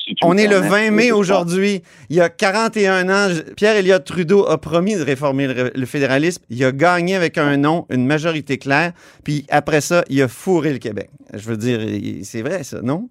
si 0.06 0.14
tu 0.16 0.26
On 0.26 0.38
est 0.38 0.46
le 0.48 0.60
permets, 0.62 0.90
20 0.90 0.92
mai 0.92 1.12
aujourd'hui. 1.12 1.82
Il 2.10 2.16
y 2.16 2.22
a 2.22 2.30
41 2.30 3.10
ans, 3.10 3.34
Pierre 3.58 3.76
Elliott 3.76 4.04
Trudeau 4.04 4.46
a 4.48 4.58
promis 4.60 4.96
de 4.96 5.02
réformer 5.04 5.48
le, 5.48 5.72
le 5.74 5.86
fédéralisme. 5.86 6.44
Il 6.50 6.64
a 6.64 6.72
gagné 6.72 7.16
avec 7.16 7.38
un 7.38 7.58
non, 7.58 7.86
une 7.90 8.06
majorité 8.06 8.58
claire. 8.58 8.92
Puis 9.24 9.46
après 9.50 9.82
ça, 9.82 10.04
il 10.10 10.22
a 10.22 10.28
fourré 10.28 10.74
le 10.74 10.80
Québec. 10.80 11.10
Je 11.34 11.48
veux 11.50 11.58
dire, 11.58 11.80
c'est 12.24 12.42
vrai 12.42 12.64
ça, 12.64 12.82
non? 12.82 13.10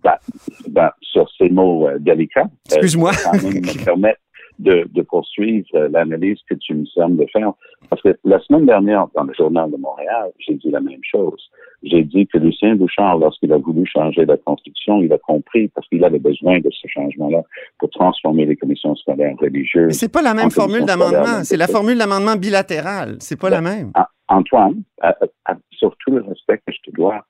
ben, 0.69 0.90
sur 1.02 1.28
ces 1.37 1.49
mots 1.49 1.88
euh, 1.88 1.99
délicats. 1.99 2.43
euh, 2.43 2.76
Excuse-moi. 2.76 3.12
me 3.43 3.85
permettre 3.85 4.21
de, 4.58 4.88
de 4.92 5.02
poursuivre 5.02 5.66
euh, 5.74 5.88
l'analyse 5.88 6.38
que 6.48 6.54
tu 6.54 6.74
me 6.74 6.84
sembles 6.86 7.16
de 7.16 7.26
faire. 7.32 7.52
Parce 7.90 8.02
que 8.02 8.16
la 8.24 8.40
semaine 8.40 8.66
dernière, 8.66 9.06
dans 9.14 9.22
le 9.24 9.32
Journal 9.34 9.70
de 9.70 9.76
Montréal, 9.76 10.30
j'ai 10.38 10.54
dit 10.54 10.70
la 10.70 10.80
même 10.80 11.00
chose. 11.02 11.40
J'ai 11.84 12.02
dit 12.02 12.26
que 12.26 12.38
Lucien 12.38 12.74
Bouchard, 12.74 13.18
lorsqu'il 13.18 13.52
a 13.52 13.58
voulu 13.58 13.86
changer 13.86 14.24
la 14.24 14.36
Constitution, 14.36 15.00
il 15.00 15.12
a 15.12 15.18
compris 15.18 15.68
parce 15.68 15.86
qu'il 15.88 16.04
avait 16.04 16.18
besoin 16.18 16.58
de 16.58 16.68
ce 16.72 16.88
changement-là 16.88 17.42
pour 17.78 17.88
transformer 17.90 18.46
les 18.46 18.56
commissions 18.56 18.96
scolaires 18.96 19.34
Mais 19.40 19.46
religieuses. 19.48 19.92
c'est 19.96 20.12
pas 20.12 20.22
la 20.22 20.34
même 20.34 20.50
formule 20.50 20.84
d'amendement. 20.84 21.44
C'est 21.44 21.56
la 21.56 21.68
formule 21.68 21.96
d'amendement 21.98 22.34
bilatéral. 22.36 23.16
C'est 23.20 23.38
pas 23.40 23.50
la 23.50 23.60
même. 23.60 23.92
Antoine, 24.28 24.82
à- 25.00 25.16
à- 25.46 25.56
sur 25.70 25.96
tout 26.04 26.10
le 26.10 26.22
respect 26.22 26.58
que 26.66 26.72
je 26.72 26.90
te 26.90 26.94
dois, 26.94 27.24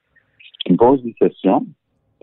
tu 0.65 0.73
me 0.73 0.77
poses 0.79 1.03
des 1.05 1.13
questions 1.13 1.65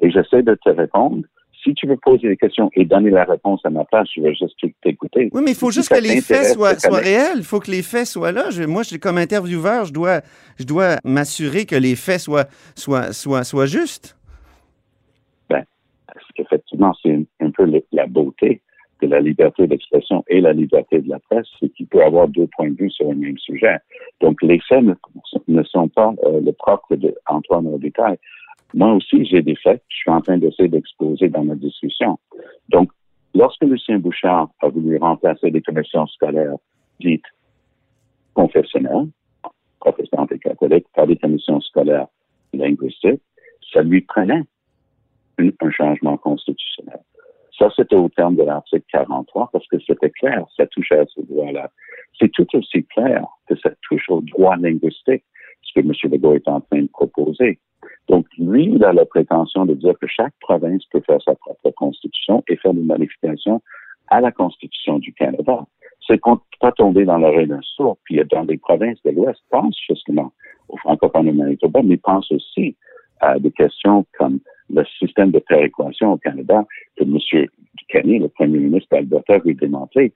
et 0.02 0.10
j'essaie 0.12 0.44
de 0.44 0.56
te 0.56 0.70
répondre. 0.70 1.24
Si 1.66 1.74
tu 1.74 1.88
veux 1.88 1.98
poser 1.98 2.28
des 2.30 2.38
questions 2.38 2.70
et 2.76 2.86
donner 2.86 3.10
la 3.10 3.24
réponse 3.24 3.60
à 3.66 3.72
ma 3.72 3.84
place, 3.86 4.08
je 4.16 4.22
vais 4.22 4.36
juste 4.36 4.56
t'écouter. 4.84 5.30
Oui, 5.34 5.42
mais 5.44 5.52
il 5.52 5.58
faut 5.58 5.72
Si 5.72 5.80
juste 5.80 5.90
que 5.90 6.00
les 6.00 6.22
faits 6.22 6.54
soient, 6.54 6.74
réels. 7.00 7.38
Il 7.38 7.44
faut 7.44 7.60
que 7.60 7.72
les 7.72 7.82
faits 7.82 8.06
soient 8.06 8.32
là. 8.32 8.52
Je- 8.52 8.64
moi, 8.64 8.84
je- 8.84 8.98
comme 8.98 9.18
intervieweur, 9.18 9.86
je 9.86 9.92
dois, 9.94 10.22
je 10.60 10.64
dois 10.66 10.98
m'assurer 11.04 11.66
que 11.66 11.76
les 11.76 11.96
faits 11.96 12.20
soient, 12.20 12.46
soient, 12.76 13.12
soient, 13.14 13.44
soient 13.44 13.66
justes. 13.66 14.16
Parce 15.50 16.28
qu'effectivement, 16.36 16.94
c'est 17.02 17.12
un, 17.14 17.24
un 17.42 17.52
peu 17.52 17.66
le- 17.66 17.84
la 17.92 18.06
beauté 18.08 18.62
de 19.02 19.08
la 19.08 19.20
liberté 19.20 19.68
d'expression 19.68 20.24
et 20.30 20.40
la 20.40 20.54
liberté 20.54 21.02
de 21.02 21.10
la 21.10 21.20
presse, 21.20 21.48
c'est 21.60 21.70
qu'il 21.70 21.88
peut 21.88 22.02
avoir 22.04 22.28
deux 22.30 22.48
points 22.56 22.70
de 22.70 22.76
vue 22.78 22.90
sur 22.90 23.10
un 23.10 23.16
même 23.16 23.38
sujet. 23.38 23.78
Donc, 24.22 24.42
les 24.42 24.60
faits 24.70 24.84
ne, 24.84 24.94
ne 25.50 25.64
sont 25.64 25.90
pas 25.90 26.14
euh, 26.24 26.40
le 26.42 26.52
propre 26.54 26.96
d'Antoine 26.96 27.68
Robitaille. 27.68 28.18
Moi 28.76 28.94
aussi, 28.94 29.24
j'ai 29.26 29.42
des 29.42 29.56
faits. 29.56 29.82
Je 29.88 29.96
suis 29.96 30.12
en 30.12 30.20
train 30.20 30.38
d'essayer 30.38 30.68
d'exposer 30.68 31.30
dans 31.30 31.46
ma 31.46 31.56
discussion. 31.56 32.20
Donc, 32.68 32.92
lorsque 33.34 33.64
Lucien 33.64 34.00
Bouchard 34.00 34.50
a 34.62 34.68
voulu 34.68 34.98
remplacer 34.98 35.50
les 35.50 35.62
commissions 35.62 36.06
scolaires 36.08 36.58
dites 37.00 37.24
confessionnelles, 38.34 39.08
protestantes 39.80 40.34
et 40.34 40.40
catholiques, 40.40 40.88
par 40.94 41.08
des 41.08 41.16
commissions 41.16 41.62
scolaires 41.62 42.08
linguistiques, 42.54 43.22
ça 43.72 43.82
lui 43.82 44.02
prenait 44.02 44.44
un 45.40 45.72
changement 45.72 46.18
constitutionnel. 46.18 47.00
Ça, 47.58 47.70
c'était 47.76 47.96
au 47.96 48.10
terme 48.10 48.36
de 48.36 48.44
l'article 48.44 48.84
43 48.92 49.50
parce 49.54 49.68
que 49.68 49.78
c'était 49.88 50.10
clair, 50.10 50.46
ça 50.58 50.66
touchait 50.68 51.00
à 51.00 51.06
ce 51.08 51.22
droit-là. 51.22 51.72
C'est 52.20 52.32
tout 52.32 52.48
aussi 52.54 52.84
clair 52.84 53.26
que 53.48 53.56
ça 53.58 53.70
touche 53.84 54.10
au 54.10 54.20
droit 54.20 54.58
linguistique, 54.58 55.24
que 55.76 55.82
M. 55.82 55.92
Legault 56.12 56.36
est 56.36 56.48
en 56.48 56.62
train 56.62 56.82
de 56.82 56.88
proposer. 56.88 57.60
Donc, 58.08 58.26
lui, 58.38 58.66
il 58.66 58.84
a 58.84 58.94
la 58.94 59.06
prétention 59.06 59.66
de 59.66 59.74
dire 59.74 59.94
que 60.00 60.08
chaque 60.08 60.34
province 60.40 60.86
peut 60.92 61.02
faire 61.02 61.22
sa 61.24 61.36
propre 61.36 61.72
constitution 61.72 62.44
et 62.48 62.56
faire 62.56 62.74
des 62.74 62.82
modifications 62.82 63.62
à 64.08 64.22
la 64.22 64.32
constitution 64.32 65.00
du 65.00 65.14
Canada. 65.14 65.66
C'est 66.08 66.22
pas 66.62 66.72
tomber 66.72 67.06
dans 67.06 67.18
l'oreille 67.18 67.48
d'un 67.48 67.62
sourd, 67.62 67.98
puis 68.04 68.22
dans 68.32 68.46
des 68.46 68.58
provinces 68.58 69.02
de 69.04 69.12
l'Ouest 69.12 69.42
pensent 69.50 69.78
justement 69.90 70.32
au 70.70 70.78
francophone 70.78 71.30
au 71.30 71.34
Manitoba, 71.34 71.82
mais 71.84 71.98
pensent 71.98 72.32
aussi 72.32 72.76
à 73.22 73.40
des 73.40 73.52
questions 73.52 74.06
comme 74.18 74.40
le 74.70 74.84
système 75.00 75.32
de 75.32 75.40
péréquation 75.40 76.14
au 76.14 76.18
Canada 76.18 76.66
que 76.96 77.04
M. 77.04 77.18
Ducanier, 77.76 78.20
le 78.20 78.30
premier 78.30 78.60
ministre 78.60 78.90
d'Alberta, 78.92 79.40
veut 79.40 79.54
démontrer. 79.54 80.14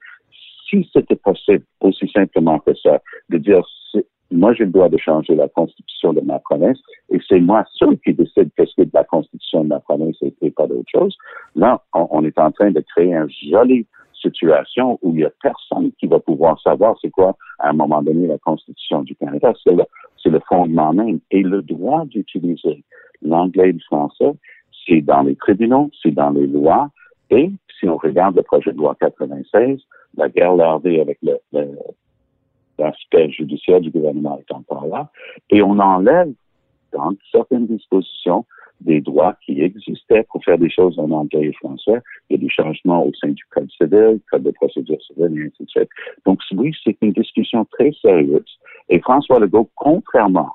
Si 0.68 0.88
c'était 0.92 1.16
possible, 1.16 1.64
aussi 1.80 2.08
simplement 2.14 2.60
que 2.60 2.74
ça, 2.74 3.00
de 3.28 3.38
dire 3.38 3.64
moi, 4.30 4.52
j'ai 4.54 4.64
le 4.64 4.70
droit 4.70 4.88
de 4.88 4.98
changer 4.98 5.34
la 5.34 5.48
constitution 5.48 6.12
de 6.12 6.20
ma 6.20 6.38
province 6.38 6.78
et 7.10 7.18
c'est 7.28 7.40
moi 7.40 7.64
seul 7.74 7.98
qui 7.98 8.14
décide 8.14 8.50
qu'est-ce 8.56 8.74
que 8.76 8.88
la 8.92 9.04
constitution 9.04 9.64
de 9.64 9.68
ma 9.68 9.80
province 9.80 10.16
et, 10.22 10.50
pas 10.50 10.66
d'autre 10.66 10.88
chose. 10.90 11.16
Là, 11.56 11.82
on, 11.94 12.24
est 12.24 12.38
en 12.38 12.52
train 12.52 12.70
de 12.70 12.80
créer 12.80 13.12
une 13.12 13.28
jolie 13.50 13.86
situation 14.14 14.98
où 15.02 15.10
il 15.10 15.16
n'y 15.16 15.24
a 15.24 15.32
personne 15.42 15.90
qui 15.98 16.06
va 16.06 16.20
pouvoir 16.20 16.60
savoir 16.60 16.96
c'est 17.00 17.10
quoi, 17.10 17.36
à 17.58 17.70
un 17.70 17.72
moment 17.72 18.02
donné, 18.02 18.26
la 18.26 18.38
constitution 18.38 19.02
du 19.02 19.16
Canada. 19.16 19.52
C'est 19.64 19.74
le, 19.74 19.84
c'est 20.22 20.30
le 20.30 20.40
fondement 20.48 20.92
même. 20.92 21.20
Et 21.30 21.42
le 21.42 21.62
droit 21.62 22.04
d'utiliser 22.04 22.84
l'anglais 23.22 23.70
et 23.70 23.72
le 23.72 23.80
français, 23.80 24.32
c'est 24.86 25.00
dans 25.00 25.22
les 25.22 25.36
tribunaux, 25.36 25.90
c'est 26.02 26.12
dans 26.12 26.30
les 26.30 26.46
lois. 26.46 26.90
Et 27.30 27.50
si 27.78 27.88
on 27.88 27.96
regarde 27.96 28.36
le 28.36 28.42
projet 28.42 28.72
de 28.72 28.76
loi 28.76 28.96
96, 29.00 29.80
la 30.16 30.28
guerre 30.28 30.54
lardée 30.54 31.00
avec 31.00 31.18
le, 31.22 31.38
l'aspect 32.80 33.30
judiciaire 33.30 33.80
du 33.80 33.90
gouvernement 33.90 34.38
est 34.38 34.52
encore 34.52 34.86
là, 34.86 35.10
et 35.50 35.62
on 35.62 35.78
enlève 35.78 36.32
dans 36.92 37.12
certaines 37.30 37.66
dispositions 37.66 38.44
des 38.80 39.00
droits 39.00 39.36
qui 39.44 39.60
existaient 39.60 40.24
pour 40.30 40.42
faire 40.42 40.58
des 40.58 40.70
choses 40.70 40.98
en 40.98 41.10
anglais 41.10 41.46
et 41.48 41.52
français. 41.52 42.00
Il 42.28 42.36
y 42.36 42.38
a 42.40 42.42
des 42.42 42.48
changements 42.48 43.04
au 43.04 43.12
sein 43.14 43.28
du 43.28 43.44
Code 43.50 43.70
civil, 43.72 44.20
Code 44.30 44.42
de 44.42 44.50
procédure 44.52 45.00
civile, 45.02 45.38
et 45.38 45.46
ainsi 45.46 45.64
de 45.64 45.68
suite. 45.68 45.88
Donc, 46.24 46.40
oui, 46.52 46.74
c'est 46.82 46.96
une 47.02 47.12
discussion 47.12 47.66
très 47.66 47.92
sérieuse. 48.00 48.58
Et 48.88 48.98
François 49.00 49.38
Legault, 49.38 49.68
contrairement 49.76 50.50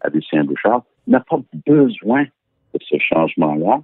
à 0.00 0.08
Lucien 0.08 0.44
Bouchard, 0.44 0.82
n'a 1.06 1.20
pas 1.20 1.40
besoin 1.66 2.24
de 2.24 2.78
ce 2.80 2.96
changement-là. 2.98 3.82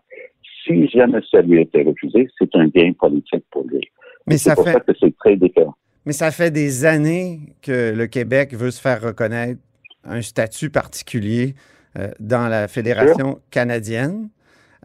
Si 0.64 0.88
jamais 0.88 1.20
ça 1.30 1.42
lui 1.42 1.60
était 1.60 1.82
refusé, 1.82 2.28
c'est 2.38 2.54
un 2.56 2.68
gain 2.68 2.92
politique 2.92 3.44
pour 3.50 3.64
lui. 3.64 3.86
Mais 4.26 4.38
ça 4.38 4.54
pour 4.54 4.64
fait... 4.64 4.72
ça 4.72 4.80
que 4.80 4.92
c'est 4.98 5.14
très 5.18 5.36
différent. 5.36 5.74
Mais 6.06 6.12
ça 6.12 6.30
fait 6.30 6.50
des 6.50 6.84
années 6.84 7.54
que 7.62 7.92
le 7.96 8.06
Québec 8.06 8.54
veut 8.54 8.70
se 8.70 8.80
faire 8.80 9.00
reconnaître 9.00 9.60
un 10.04 10.20
statut 10.22 10.68
particulier 10.70 11.54
euh, 11.98 12.10
dans 12.20 12.48
la 12.48 12.68
Fédération 12.68 13.40
canadienne. 13.50 14.28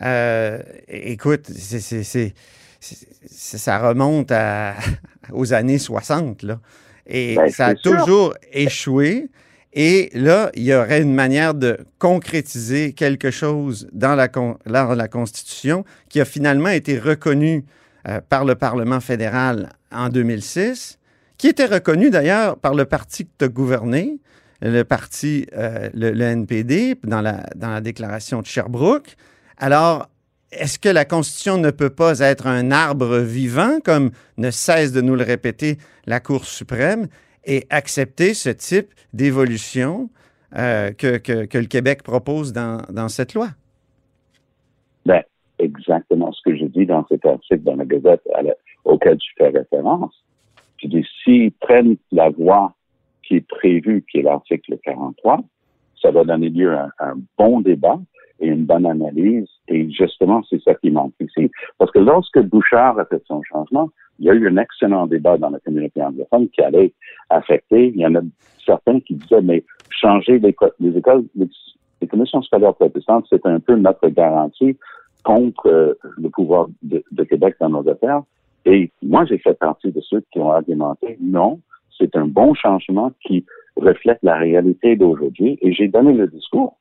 Euh, 0.02 0.60
écoute, 0.88 1.48
c'est, 1.50 2.34
ça 2.80 3.80
remonte 3.80 4.32
à, 4.32 4.76
aux 5.34 5.54
années 5.54 5.80
60, 5.80 6.44
là. 6.44 6.60
Et 7.06 7.36
Ben, 7.36 7.50
ça 7.50 7.68
a 7.68 7.76
sûr. 7.76 7.98
toujours 7.98 8.34
échoué. 8.54 9.30
Et 9.74 10.10
là, 10.14 10.52
il 10.56 10.64
y 10.64 10.74
aurait 10.74 11.02
une 11.02 11.14
manière 11.14 11.54
de 11.54 11.78
concrétiser 11.98 12.94
quelque 12.94 13.30
chose 13.32 13.88
dans 13.92 14.16
la, 14.16 14.28
con- 14.28 14.58
dans 14.66 14.96
la 14.96 15.08
Constitution 15.08 15.84
qui 16.08 16.22
a 16.22 16.26
finalement 16.26 16.70
été 16.70 16.98
reconnu 17.00 17.66
euh, 18.08 18.22
par 18.30 18.46
le 18.46 18.56
Parlement 18.56 19.00
fédéral 19.00 19.70
en 19.92 20.10
2006, 20.10 20.99
qui 21.40 21.48
était 21.48 21.66
reconnu 21.66 22.12
d'ailleurs 22.12 22.58
par 22.58 22.76
le 22.76 22.86
parti 22.86 23.26
que 23.26 23.32
tu 23.40 23.46
as 23.46 23.48
gouverné, 23.48 24.20
le 24.62 24.84
parti, 24.84 25.48
euh, 25.56 25.90
le, 25.94 26.22
NPD, 26.22 26.96
dans 27.04 27.22
la, 27.22 27.82
déclaration 27.82 28.42
de 28.42 28.46
Sherbrooke. 28.46 29.16
Alors, 29.58 30.10
est-ce 30.52 30.78
que 30.78 30.90
la 30.90 31.06
Constitution 31.06 31.58
ne 31.58 31.72
peut 31.72 31.90
pas 31.90 32.20
être 32.20 32.46
un 32.46 32.72
arbre 32.72 33.20
vivant, 33.20 33.80
comme 33.84 34.12
ne 34.38 34.52
cesse 34.52 34.92
de 34.92 35.00
nous 35.00 35.16
le 35.16 35.24
répéter 35.24 35.78
la 36.06 36.20
Cour 36.20 36.44
suprême, 36.44 37.08
et 37.46 37.66
accepter 37.70 38.34
ce 38.34 38.50
type 38.50 38.94
d'évolution 39.14 40.10
euh, 40.58 40.92
que, 40.92 41.22
le 41.58 41.68
Québec 41.68 42.04
propose 42.04 42.52
dans, 42.52 43.08
cette 43.08 43.34
loi? 43.34 43.48
Ben, 45.06 45.24
exactement 45.58 46.34
ce 46.34 46.42
que 46.44 46.58
je 46.58 46.66
dis 46.66 46.86
dans 46.86 47.08
cet 47.08 47.26
article 47.26 47.64
dans 47.64 47.78
la 47.78 47.86
Gazette 47.86 48.24
auquel 48.84 49.18
tu 49.18 49.30
fais 49.38 49.48
référence. 49.48 50.14
Dis, 50.88 51.06
s'ils 51.24 51.52
prennent 51.52 51.98
la 52.12 52.30
voie 52.30 52.74
qui 53.24 53.38
est 53.38 53.48
prévue, 53.48 54.04
qui 54.10 54.20
est 54.20 54.24
l'article 54.24 54.78
43, 54.84 55.42
ça 56.02 56.12
va 56.12 56.24
donner 56.24 56.50
lieu 56.50 56.76
à 56.76 56.90
un 57.00 57.16
bon 57.38 57.62
débat 57.62 58.00
et 58.40 58.48
une 58.48 58.66
bonne 58.66 58.86
analyse. 58.86 59.48
Et 59.68 59.90
justement, 59.92 60.42
c'est 60.50 60.62
ça 60.64 60.74
qui 60.76 60.90
manque 60.90 61.14
ici. 61.20 61.52
Parce 61.78 61.92
que 61.92 62.00
lorsque 62.00 62.40
Bouchard 62.42 62.98
a 63.00 63.06
fait 63.06 63.22
son 63.28 63.42
changement, 63.44 63.90
il 64.18 64.26
y 64.26 64.30
a 64.30 64.34
eu 64.34 64.48
un 64.48 64.58
excellent 64.58 65.08
débat 65.08 65.38
dans 65.38 65.50
la 65.50 65.60
communauté 65.60 66.02
anglophone 66.02 66.50
qui 66.50 66.62
allait 66.62 66.94
affecter. 67.30 67.88
Il 67.88 67.98
y 67.98 68.06
en 68.06 68.16
a 68.16 68.22
certains 68.66 69.00
qui 69.02 69.16
disaient, 69.16 69.42
mais 69.42 69.64
changer 69.90 70.40
les, 70.40 70.56
les 70.80 70.98
écoles, 70.98 71.26
les, 71.36 72.08
commissions 72.08 72.42
scolaires 72.42 72.74
protestantes, 72.74 73.26
c'est 73.30 73.46
un 73.46 73.60
peu 73.60 73.76
notre 73.76 74.08
garantie 74.08 74.78
contre 75.24 75.68
euh, 75.68 75.94
le 76.18 76.30
pouvoir 76.30 76.68
de 76.82 77.24
Québec 77.26 77.56
dans 77.60 77.70
nos 77.70 77.88
affaires. 77.90 78.24
Et 78.66 78.92
moi, 79.02 79.26
j'ai 79.26 79.38
fait 79.38 79.58
partie 79.58 79.92
de 79.92 80.02
ceux 80.02 80.22
qui 80.32 80.40
ont 80.40 80.52
argumenté, 80.52 81.18
non, 81.22 81.60
c'est 81.98 82.16
un 82.16 82.28
bon 82.28 82.54
changement 82.54 83.12
qui 83.26 83.46
reflète 83.76 84.20
la 84.24 84.38
réalité 84.38 84.96
d'aujourd'hui. 84.96 85.58
Et 85.62 85.74
j'ai 85.74 85.88
donné 85.88 86.14
le 86.14 86.28
discours 86.28 86.78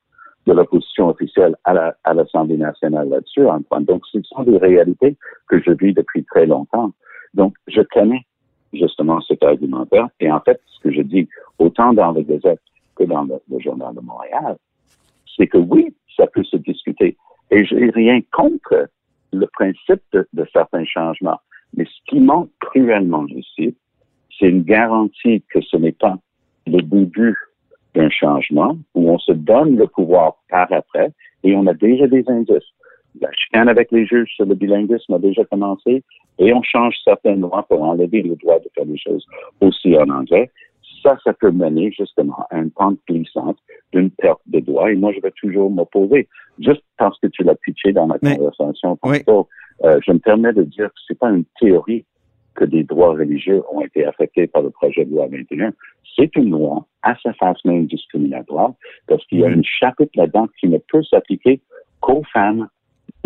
de 0.47 0.53
l'opposition 0.53 1.09
officielle 1.09 1.57
à 1.65 1.75
la- 1.75 1.97
à 2.05 2.15
l'Assemblée 2.15 2.57
nationale 2.57 3.09
là-dessus, 3.09 3.47
Antoine. 3.47 3.85
Donc, 3.85 4.03
ce 4.11 4.21
sont 4.23 4.43
des 4.43 4.57
réalités 4.57 5.17
que 5.49 5.61
je 5.61 5.73
vis 5.73 5.93
depuis 5.93 6.25
très 6.25 6.47
longtemps. 6.47 6.93
Donc, 7.35 7.55
je 7.67 7.83
connais 7.83 8.25
justement 8.73 9.21
cet 9.21 9.43
argumentaire. 9.43 10.09
Et 10.21 10.31
en 10.31 10.41
fait, 10.41 10.61
ce 10.67 10.81
que 10.81 10.93
je 10.93 11.03
dis, 11.03 11.29
autant 11.59 11.93
dans 11.93 12.13
le 12.13 12.23
Gazette 12.23 12.61
que 12.97 13.05
dans 13.05 13.25
le, 13.25 13.59
Journal 13.59 13.95
de 13.95 14.01
Montréal, 14.01 14.57
c'est 15.37 15.47
que 15.47 15.59
oui, 15.59 15.95
ça 16.17 16.27
peut 16.27 16.45
se 16.45 16.57
discuter. 16.57 17.17
Et 17.51 17.65
j'ai 17.65 17.91
rien 17.91 18.21
contre 18.33 18.89
le 19.33 19.47
principe 19.47 20.03
de 20.13 20.47
certains 20.53 20.85
changements. 20.85 21.39
Mais 21.77 21.85
ce 21.85 22.11
qui 22.11 22.21
manque 22.21 22.51
cruellement 22.61 23.27
ici, 23.29 23.75
c'est 24.39 24.49
une 24.49 24.63
garantie 24.63 25.43
que 25.53 25.61
ce 25.61 25.77
n'est 25.77 25.93
pas 25.93 26.17
le 26.67 26.81
début 26.83 27.35
d'un 27.95 28.11
changement 28.11 28.77
où 28.95 29.11
on 29.11 29.19
se 29.19 29.33
donne 29.33 29.77
le 29.77 29.87
pouvoir 29.87 30.37
par 30.49 30.71
après 30.73 31.11
et 31.45 31.57
on 31.57 31.67
a 31.67 31.75
déjà 31.75 32.07
des 32.07 32.25
indices. 32.29 32.73
La 33.21 33.33
chicane 33.33 33.69
avec 33.69 33.91
les 33.91 34.07
juges 34.07 34.31
sur 34.37 34.47
le 34.47 34.55
bilinguisme 34.55 35.15
a 35.15 35.19
déjà 35.19 35.45
commencé 35.45 36.05
et 36.39 36.53
on 36.53 36.63
change 36.63 36.95
certaines 37.05 37.41
lois 37.41 37.65
pour 37.69 37.83
enlever 37.83 38.23
le 38.23 38.37
droit 38.37 38.59
de 38.61 38.69
faire 38.75 38.87
des 38.87 38.99
choses 38.99 39.27
aussi 39.61 39.97
en 39.97 40.09
anglais. 40.11 40.51
Ça, 41.03 41.17
ça 41.25 41.33
peut 41.33 41.51
mener 41.51 41.93
justement 41.93 42.47
à 42.51 42.59
une 42.59 42.71
pente 42.71 42.99
glissante 43.09 43.59
d'une 43.93 44.11
perte 44.11 44.41
de 44.47 44.61
droits 44.61 44.91
et 44.91 44.97
moi, 44.97 45.13
je 45.13 45.21
vais 45.21 45.31
toujours 45.33 45.71
m'opposer. 45.71 46.29
Juste 46.59 46.83
parce 46.97 47.19
que 47.21 47.27
tu 47.29 47.45
l'as 47.45 47.55
pitché 47.55 47.93
dans 47.93 48.07
la 48.07 48.19
conversation 48.37 48.99
Oui. 49.05 49.19
euh, 49.85 50.01
je 50.05 50.13
me 50.13 50.19
permets 50.19 50.53
de 50.53 50.63
dire 50.65 50.89
que 50.89 51.01
c'est 51.07 51.19
pas 51.19 51.31
une 51.31 51.45
théorie 51.61 52.05
que 52.55 52.65
des 52.65 52.83
droits 52.83 53.13
religieux 53.13 53.63
ont 53.73 53.83
été 53.83 54.05
affectés 54.05 54.49
par 54.49 54.63
le 54.63 54.71
projet 54.71 55.05
de 55.05 55.11
loi 55.15 55.29
21. 55.29 55.73
C'est 56.17 56.35
une 56.35 56.51
loi 56.51 56.85
à 57.03 57.15
sa 57.23 57.33
face 57.35 57.65
même 57.65 57.87
discriminatoire 57.87 58.73
parce 59.07 59.25
qu'il 59.27 59.39
y 59.39 59.45
a 59.45 59.49
Mhm. 59.49 59.55
une 59.59 59.65
chapitre 59.65 60.13
là-dedans 60.17 60.49
qui 60.59 60.67
ne 60.69 60.79
peut 60.79 61.03
s'appliquer 61.05 61.61
qu'aux 62.01 62.25
femmes 62.33 62.69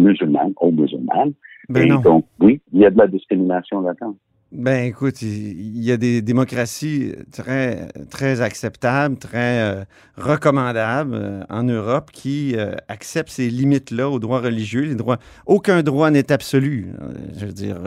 musulmanes, 0.03 0.53
aux 0.61 0.71
musulmanes. 0.73 1.33
Ben 1.69 1.85
Et 1.85 1.87
non. 1.87 2.01
donc, 2.01 2.25
oui, 2.41 2.61
il 2.73 2.81
y 2.81 2.87
a 2.87 2.91
de 2.91 2.99
la 2.99 3.07
discrimination 3.07 3.81
là-dedans. 3.81 4.17
Ben 4.51 4.85
écoute, 4.85 5.23
il 5.23 5.83
y 5.83 5.91
a 5.93 5.97
des 5.97 6.21
démocraties 6.21 7.13
très, 7.33 7.89
très 8.11 8.43
acceptables, 8.43 9.17
très 9.17 9.63
euh, 9.63 9.85
recommandables 10.19 11.15
euh, 11.15 11.41
en 11.49 11.63
Europe 11.63 12.11
qui 12.13 12.55
euh, 12.57 12.75
acceptent 12.89 13.31
ces 13.31 13.49
limites-là 13.49 14.11
aux 14.11 14.19
droits 14.19 14.41
religieux. 14.41 14.83
Les 14.83 14.95
droits, 14.95 15.17
aucun 15.47 15.83
droit 15.83 16.11
n'est 16.11 16.31
absolu. 16.31 16.89
je 17.39 17.47
veux 17.47 17.53
dire, 17.53 17.79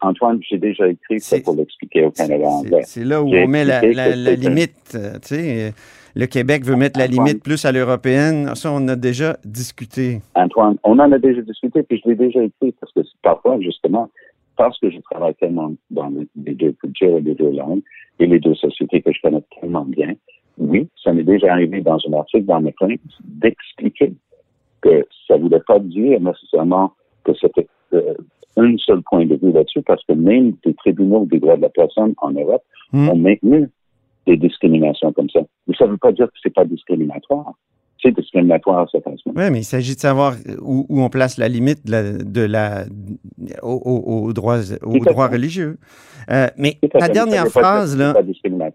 Antoine, 0.00 0.38
j'ai 0.48 0.56
déjà 0.56 0.88
écrit 0.88 1.20
ça 1.20 1.36
pour 1.40 1.54
l'expliquer 1.56 2.04
au 2.04 2.10
Canada 2.10 2.44
c'est- 2.44 2.46
anglais. 2.66 2.82
c'est 2.86 3.04
là 3.04 3.22
où 3.22 3.28
on 3.34 3.46
met 3.48 3.64
la, 3.66 3.82
la- 3.82 4.34
limite. 4.36 4.72
tu 4.92 4.98
sais, 5.22 5.74
le 6.14 6.26
Québec 6.26 6.64
veut 6.64 6.76
mettre 6.76 6.98
la 6.98 7.06
limite 7.06 7.42
plus 7.42 7.64
à 7.64 7.72
l'européenne. 7.72 8.54
Ça, 8.54 8.70
on 8.72 8.76
en 8.76 8.88
a 8.88 8.96
déjà 8.96 9.36
discuté. 9.44 10.20
Antoine, 10.34 10.76
on 10.84 10.98
en 10.98 11.10
a 11.12 11.18
déjà 11.18 11.42
discuté, 11.42 11.82
puis 11.82 12.00
je 12.02 12.10
l'ai 12.10 12.16
déjà 12.16 12.42
écrit, 12.42 12.72
parce 12.80 12.92
que 12.92 13.00
parfois, 13.22 13.60
justement, 13.60 14.10
parce 14.56 14.78
que 14.78 14.90
je 14.90 14.98
travaille 15.00 15.34
tellement 15.34 15.72
dans 15.90 16.12
les, 16.36 16.54
deux 16.54 16.72
cultures 16.72 17.18
et 17.18 17.20
les 17.20 17.34
deux 17.34 17.50
langues 17.50 17.82
et 18.20 18.26
les 18.26 18.38
deux 18.38 18.54
sociétés 18.54 19.02
que 19.02 19.12
je 19.12 19.20
connais 19.20 19.42
tellement 19.60 19.84
bien, 19.84 20.14
oui, 20.58 20.88
ça 21.02 21.12
m'est 21.12 21.24
déjà 21.24 21.52
arrivé 21.52 21.80
dans 21.80 21.98
un 22.08 22.12
article 22.12 22.44
dans 22.44 22.60
mes 22.60 22.72
chroniques 22.72 23.02
d'expliquer 23.24 24.14
que 24.82 25.04
ça 25.26 25.36
ne 25.36 25.42
voulait 25.42 25.62
pas 25.66 25.80
dire 25.80 26.20
nécessairement 26.20 26.92
que 27.24 27.32
c'était 27.40 27.66
euh, 27.92 28.14
un 28.56 28.76
seul 28.78 29.02
point 29.02 29.26
de 29.26 29.34
vue 29.34 29.50
là-dessus, 29.50 29.82
parce 29.82 30.04
que 30.04 30.12
même 30.12 30.54
les 30.64 30.74
tribunaux 30.74 31.26
des 31.26 31.40
droits 31.40 31.56
de 31.56 31.62
la 31.62 31.70
personne 31.70 32.14
en 32.18 32.30
Europe 32.30 32.62
Hmm. 32.94 33.08
ont 33.08 33.16
maintenu 33.16 33.70
des 34.26 34.36
discriminations 34.36 35.12
comme 35.12 35.28
ça. 35.30 35.40
Mais 35.66 35.74
ça 35.76 35.86
ne 35.86 35.90
veut 35.92 35.98
pas 35.98 36.12
dire 36.12 36.26
que 36.26 36.32
c'est 36.42 36.52
pas 36.54 36.64
discriminatoire. 36.64 37.52
C'est 38.02 38.14
discriminatoire 38.14 38.86
moments. 39.24 39.40
Oui, 39.40 39.50
mais 39.50 39.60
il 39.60 39.64
s'agit 39.64 39.94
de 39.94 40.00
savoir 40.00 40.34
où, 40.60 40.84
où 40.90 41.00
on 41.00 41.08
place 41.08 41.38
la 41.38 41.48
limite 41.48 41.86
de 41.86 41.90
la, 41.90 42.12
de 42.12 42.40
la, 42.42 42.84
aux, 43.62 43.70
aux- 44.26 44.26
droits, 44.34 44.58
aux 44.82 44.98
religieux. 45.30 45.78
Euh, 46.30 46.48
mais 46.58 46.78
ta 46.98 47.08
dernière 47.08 47.46
phrase, 47.48 47.96
là. 47.96 48.12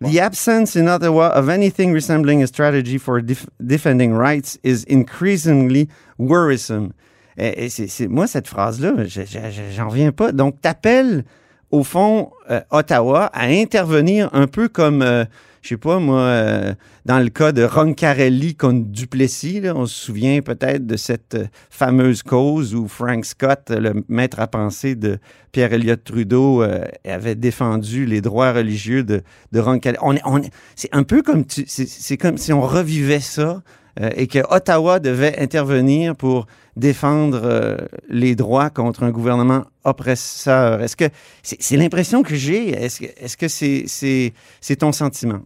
The 0.01 0.17
absence 0.19 0.75
in 0.75 0.87
Ottawa 0.87 1.31
of 1.37 1.47
anything 1.49 1.93
resembling 1.93 2.41
a 2.41 2.47
strategy 2.47 2.97
for 2.97 3.21
def- 3.21 3.45
defending 3.59 4.13
rights 4.13 4.57
is 4.63 4.83
increasingly 4.89 5.87
worrisome. 6.17 6.89
Et, 7.37 7.65
et 7.65 7.69
c'est, 7.69 8.07
moi, 8.07 8.25
cette 8.25 8.47
phrase-là, 8.47 8.93
je- 9.05 9.21
je- 9.21 9.51
je- 9.51 9.75
j'en 9.75 9.89
reviens 9.89 10.11
pas. 10.11 10.31
Donc, 10.31 10.59
t'appelles, 10.59 11.23
au 11.71 11.83
fond, 11.83 12.31
euh, 12.49 12.61
Ottawa 12.71 13.25
à 13.33 13.45
intervenir 13.45 14.29
un 14.33 14.47
peu 14.47 14.67
comme, 14.69 15.01
euh, 15.01 15.25
je 15.61 15.69
sais 15.69 15.77
pas, 15.77 15.99
moi, 15.99 16.19
euh, 16.21 16.73
dans 17.05 17.19
le 17.19 17.29
cas 17.29 17.51
de 17.51 17.63
Roncarelli 17.63 18.55
contre 18.55 18.85
Duplessis, 18.87 19.61
on 19.75 19.85
se 19.85 19.93
souvient 20.05 20.41
peut-être 20.41 20.87
de 20.87 20.95
cette 20.97 21.35
euh, 21.35 21.45
fameuse 21.69 22.23
cause 22.23 22.73
où 22.73 22.87
Frank 22.87 23.25
Scott, 23.25 23.69
le 23.69 24.03
maître 24.07 24.39
à 24.39 24.47
penser 24.47 24.95
de 24.95 25.19
Pierre 25.51 25.73
Elliott 25.73 26.03
Trudeau, 26.03 26.63
avait 27.05 27.35
défendu 27.35 28.05
les 28.05 28.21
droits 28.21 28.53
religieux 28.53 29.03
de, 29.03 29.21
Roncarelli. 29.55 29.99
On 30.01 30.15
on 30.25 30.37
est- 30.41 30.51
c'est 30.75 30.89
un 30.93 31.03
peu 31.03 31.21
comme, 31.21 31.43
c'est 31.47 32.17
comme 32.17 32.37
si 32.37 32.53
on 32.53 32.61
revivait 32.61 33.19
ça 33.19 33.61
euh, 33.99 34.09
et 34.15 34.27
que 34.27 34.39
Ottawa 34.53 34.99
devait 34.99 35.37
intervenir 35.39 36.15
pour 36.15 36.45
défendre 36.77 37.41
euh, 37.43 37.77
les 38.07 38.35
droits 38.35 38.69
contre 38.69 39.03
un 39.03 39.11
gouvernement 39.11 39.63
oppresseur. 39.83 40.81
Est-ce 40.81 40.95
que 40.95 41.05
c'est, 41.43 41.61
c'est 41.61 41.77
l'impression 41.77 42.23
que 42.23 42.35
j'ai? 42.35 42.69
Est-ce 42.69 43.01
que, 43.01 43.05
est-ce 43.05 43.37
que 43.37 43.47
c'est, 43.47 43.83
c'est, 43.87 44.33
c'est 44.61 44.77
ton 44.77 44.91
sentiment? 44.91 45.41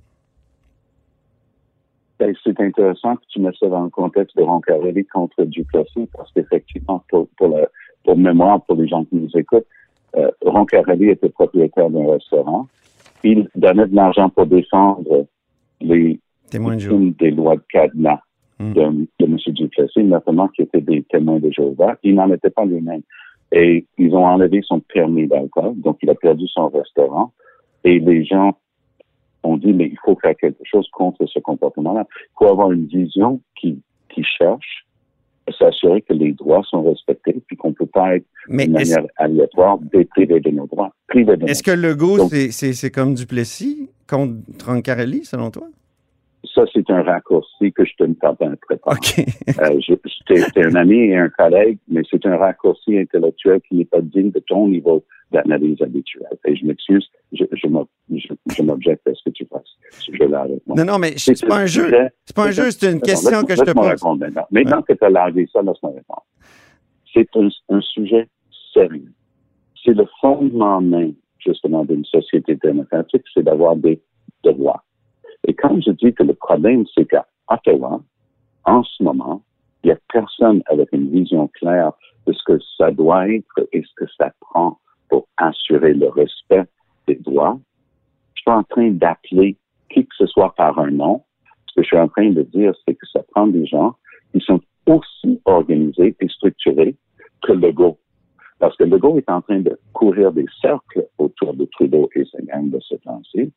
Ben, 2.20 2.34
c'est 2.44 2.60
intéressant 2.60 3.16
que 3.16 3.24
tu 3.30 3.40
mets 3.40 3.52
ça 3.60 3.68
dans 3.68 3.84
le 3.84 3.90
contexte 3.90 4.38
de 4.38 4.44
Roncarelli 4.44 5.06
contre 5.06 5.44
Duplessis, 5.44 6.08
parce 6.16 6.32
qu'effectivement, 6.32 7.04
pour, 7.10 7.28
pour, 7.38 8.18
mémoire, 8.18 8.62
pour 8.64 8.76
les 8.76 8.88
gens 8.88 9.04
qui 9.06 9.16
nous 9.16 9.30
écoutent, 9.36 9.66
euh, 10.16 10.30
Roncarelli 10.46 11.10
était 11.10 11.30
propriétaire 11.30 11.90
d'un 11.90 12.12
restaurant. 12.12 12.68
Il 13.24 13.50
donnait 13.56 13.88
de 13.88 13.96
l'argent 13.96 14.30
pour 14.30 14.46
défendre 14.46 15.26
les 15.82 16.20
Témoin 16.50 16.76
de 16.76 17.10
des 17.18 17.32
lois 17.32 17.56
de 17.56 17.64
cadenas. 17.68 18.20
De, 18.60 19.08
de 19.20 19.26
M. 19.26 19.38
Duplessis, 19.48 20.04
notamment 20.04 20.48
qui 20.50 20.62
étaient 20.62 20.82
des 20.82 21.04
témoins 21.04 21.40
de 21.40 21.52
Jéhovah. 21.52 21.96
Il 22.04 22.16
n'en 22.16 22.32
était 22.32 22.50
pas 22.50 22.66
lui-même. 22.66 23.02
Et 23.52 23.86
ils 23.98 24.14
ont 24.16 24.26
enlevé 24.26 24.62
son 24.64 24.80
permis 24.80 25.28
d'alcool, 25.28 25.74
donc 25.76 25.98
il 26.02 26.10
a 26.10 26.16
perdu 26.16 26.48
son 26.48 26.70
restaurant. 26.70 27.32
Et 27.84 28.00
les 28.00 28.26
gens 28.26 28.58
ont 29.44 29.58
dit, 29.58 29.74
mais 29.74 29.86
il 29.88 29.98
faut 30.04 30.18
faire 30.22 30.36
quelque 30.36 30.64
chose 30.64 30.88
contre 30.92 31.26
ce 31.28 31.40
comportement-là. 31.40 32.08
Il 32.10 32.34
faut 32.40 32.48
avoir 32.48 32.72
une 32.72 32.88
vision 32.88 33.42
qui, 33.60 33.80
qui 34.10 34.24
cherche 34.24 34.86
à 35.48 35.52
s'assurer 35.52 36.02
que 36.02 36.14
les 36.14 36.32
droits 36.32 36.64
sont 36.64 36.84
respectés, 36.84 37.36
puis 37.46 37.58
qu'on 37.58 37.70
ne 37.70 37.74
peut 37.74 37.86
pas 37.86 38.16
être 38.16 38.26
de 38.48 38.56
manière 38.56 39.06
aléatoire 39.18 39.78
déprivé 39.80 40.40
de 40.40 40.50
nos 40.50 40.66
droits. 40.68 40.94
Est-ce 41.14 41.62
que 41.62 41.72
Legault, 41.72 42.18
Donc- 42.18 42.32
c'est, 42.32 42.92
comme 42.92 43.14
Duplessis 43.14 43.90
contre 44.10 44.36
Roncarelli, 44.66 45.26
selon 45.26 45.52
toi? 45.52 45.68
Ça, 46.54 46.64
c'est 46.74 46.90
un 46.90 47.02
raccourci 47.04 47.72
que 47.72 47.86
je 47.86 47.94
te 47.98 48.04
ne 48.04 48.14
t'interprète 48.16 48.82
pas. 48.82 48.92
OK. 48.92 49.26
Euh, 49.60 49.80
C'était 50.28 50.66
un 50.66 50.76
ami 50.76 50.98
et 50.98 51.16
un 51.18 51.30
collègue, 51.30 51.78
mais 51.88 52.02
c'est 52.10 52.26
un 52.26 52.36
raccourci 52.38 52.98
intellectuel 52.98 53.62
qui 53.68 53.76
n'est 53.76 53.86
pas 53.86 54.02
digne 54.02 54.32
de 54.32 54.40
ton 54.40 54.68
niveau 54.68 55.04
d'analyse 55.32 55.82
habituelle. 55.82 56.28
Et 56.46 56.56
je 56.56 56.66
m'excuse, 56.66 57.08
je, 57.32 57.46
je 57.52 57.68
m'ob- 57.68 57.88
je- 58.14 58.34
je 58.56 58.62
m'objecte 58.62 59.08
à 59.08 59.14
ce 59.16 59.24
que 59.24 59.30
tu 59.32 59.46
fasses 59.46 59.64
ce 60.00 60.14
jeu-là 60.14 60.42
avec 60.42 60.66
moi. 60.68 60.76
non, 60.78 60.86
non, 60.86 61.00
mais 61.00 61.14
c'est 61.18 61.46
pas 61.48 61.60
un 61.60 61.66
jeu. 61.66 61.90
C'est 62.26 62.36
pas 62.36 62.48
un 62.48 62.52
jeu, 62.52 62.70
c'est 62.72 62.92
une 62.92 63.02
question 63.02 63.44
que 63.44 63.56
je 63.56 63.62
te 63.64 63.72
pose. 63.72 63.88
répondre 63.88 64.20
maintenant. 64.20 64.46
Maintenant 64.52 64.82
que 64.82 64.94
tu 64.94 65.04
as 65.04 65.10
largué 65.10 65.48
ça, 65.52 65.62
laisse-moi 65.62 65.94
répondre. 65.96 66.26
C'est 67.14 67.30
un, 67.36 67.48
un 67.70 67.82
sujet 67.82 68.28
sérieux. 68.74 69.12
C'est 69.84 69.94
le 69.94 70.06
fondement 70.22 70.82
même, 70.82 71.14
justement, 71.40 71.84
d'une 71.86 72.06
société 72.06 72.56
démocratique, 72.62 73.24
c'est 73.34 73.44
d'avoir 73.44 73.76
des 73.76 74.02
devoirs. 74.44 74.84
Et 75.48 75.54
quand 75.54 75.80
je 75.82 75.92
dis 75.92 76.14
que 76.14 76.24
le 76.24 76.34
problème, 76.34 76.86
c'est 76.94 77.06
qu'à 77.06 77.26
Ottawa, 77.50 78.02
en 78.66 78.84
ce 78.84 79.04
moment, 79.04 79.44
il 79.84 79.88
n'y 79.88 79.94
a 79.94 79.98
personne 80.12 80.64
avec 80.68 80.90
une 80.94 81.10
vision 81.10 81.48
claire 81.50 81.92
de 82.26 82.34
ce 82.34 82.44
que 82.46 82.60
ça 82.78 82.92
doit 82.92 83.30
être 83.30 83.68
et 83.74 83.82
ce 83.84 83.94
que 83.96 84.10
ça 84.18 84.32
prend 84.40 84.80
pour 85.10 85.28
assurer 85.38 85.94
le 85.94 86.08
respect 86.10 86.64
des 87.08 87.16
droits. 87.16 87.60
Je 88.36 88.42
suis 88.42 88.52
en 88.52 88.64
train 88.64 88.92
d'appeler 88.92 89.58
qui 89.90 90.06
que 90.06 90.16
ce 90.18 90.26
soit 90.28 90.54
par 90.56 90.80
un 90.80 90.92
nom. 90.92 91.24
Ce 91.68 91.76
que 91.76 91.84
je 91.84 91.88
suis 91.88 91.98
en 91.98 92.08
train 92.08 92.30
de 92.30 92.44
dire, 92.44 92.74
c'est 92.86 92.96
que 92.96 93.06
ça 93.08 93.22
prend 93.32 93.48
des 93.48 93.66
gens 93.66 93.96
qui 94.32 94.40
sont 94.40 94.62
aussi 94.86 95.42
organisés 95.46 96.16
et 96.20 96.28
structurés 96.30 96.96
que 97.42 97.52
Legault. 97.54 97.98
Parce 98.60 98.76
que 98.78 98.84
Legault 98.86 99.18
est 99.18 99.30
en 99.30 99.42
train 99.42 99.60
de 99.60 99.78
courir 99.92 100.32
des 100.32 100.46
cercles 100.62 101.06
autour 101.18 101.54
de 101.54 101.66
Trudeau 101.66 102.10
et 102.16 102.24
sa 102.26 102.42
gang 102.42 102.70
de 102.70 102.80
ce 102.80 102.96
temps-ci. 102.96 103.52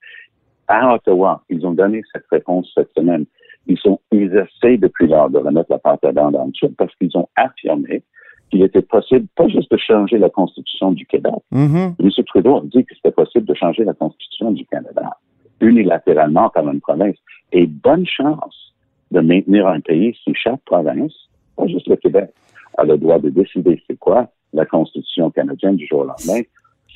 À 0.69 0.95
Ottawa, 0.95 1.43
ils 1.49 1.65
ont 1.67 1.73
donné 1.73 2.03
cette 2.13 2.27
réponse 2.31 2.71
cette 2.75 2.93
semaine. 2.97 3.25
Ils 3.67 3.79
sont, 3.79 4.01
ils 4.13 4.33
essaient 4.35 4.77
depuis 4.77 5.07
lors 5.07 5.31
de 5.31 5.39
remettre 5.39 5.71
la 5.71 5.79
pâte 5.79 6.05
à 6.05 6.13
dents 6.13 6.31
dans 6.31 6.47
le 6.47 6.53
tube 6.53 6.75
parce 6.77 6.95
qu'ils 6.97 7.17
ont 7.17 7.29
affirmé 7.37 8.03
qu'il 8.51 8.63
était 8.63 8.83
possible, 8.83 9.27
pas 9.35 9.49
juste 9.49 9.71
de 9.71 9.77
changer 9.77 10.19
la 10.19 10.31
Constitution 10.31 10.93
du 10.93 11.05
Québec. 11.07 11.35
Mhm. 11.51 11.95
M. 11.99 12.11
Trudeau 12.27 12.59
a 12.59 12.63
dit 12.65 12.85
que 12.85 12.95
c'était 12.95 13.11
possible 13.11 13.47
de 13.47 13.55
changer 13.55 13.85
la 13.85 13.95
Constitution 13.95 14.53
du 14.53 14.65
Canada 14.67 15.17
unilatéralement 15.61 16.49
par 16.51 16.69
une 16.69 16.81
province. 16.81 17.17
Et 17.53 17.67
bonne 17.67 18.07
chance 18.07 18.75
de 19.11 19.21
maintenir 19.21 19.67
un 19.67 19.81
pays 19.81 20.17
si 20.23 20.35
chaque 20.35 20.61
province, 20.65 21.13
pas 21.57 21.67
juste 21.67 21.89
le 21.89 21.97
Québec, 21.97 22.31
a 22.77 22.85
le 22.85 22.99
droit 22.99 23.19
de 23.19 23.31
décider 23.31 23.83
c'est 23.87 23.99
quoi 23.99 24.29
la 24.53 24.67
Constitution 24.67 25.31
canadienne 25.31 25.77
du 25.77 25.87
jour 25.87 26.01
au 26.01 26.05
lendemain. 26.05 26.43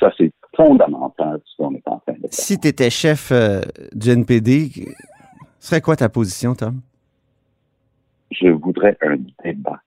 Ça, 0.00 0.10
c'est 0.18 0.32
fondamental 0.56 1.40
ce 1.44 1.56
qu'on 1.56 1.74
est 1.74 1.86
en 1.86 1.98
train 2.00 2.14
de 2.14 2.20
faire. 2.20 2.30
Si 2.32 2.58
tu 2.58 2.68
étais 2.68 2.90
chef 2.90 3.30
euh, 3.30 3.60
du 3.92 4.10
NPD, 4.10 4.70
serait 5.60 5.80
quoi 5.80 5.94
ta 5.94 6.08
position, 6.08 6.54
Tom? 6.54 6.80
je 8.30 8.48
voudrais 8.48 8.96
un 9.02 9.16
débat. 9.44 9.80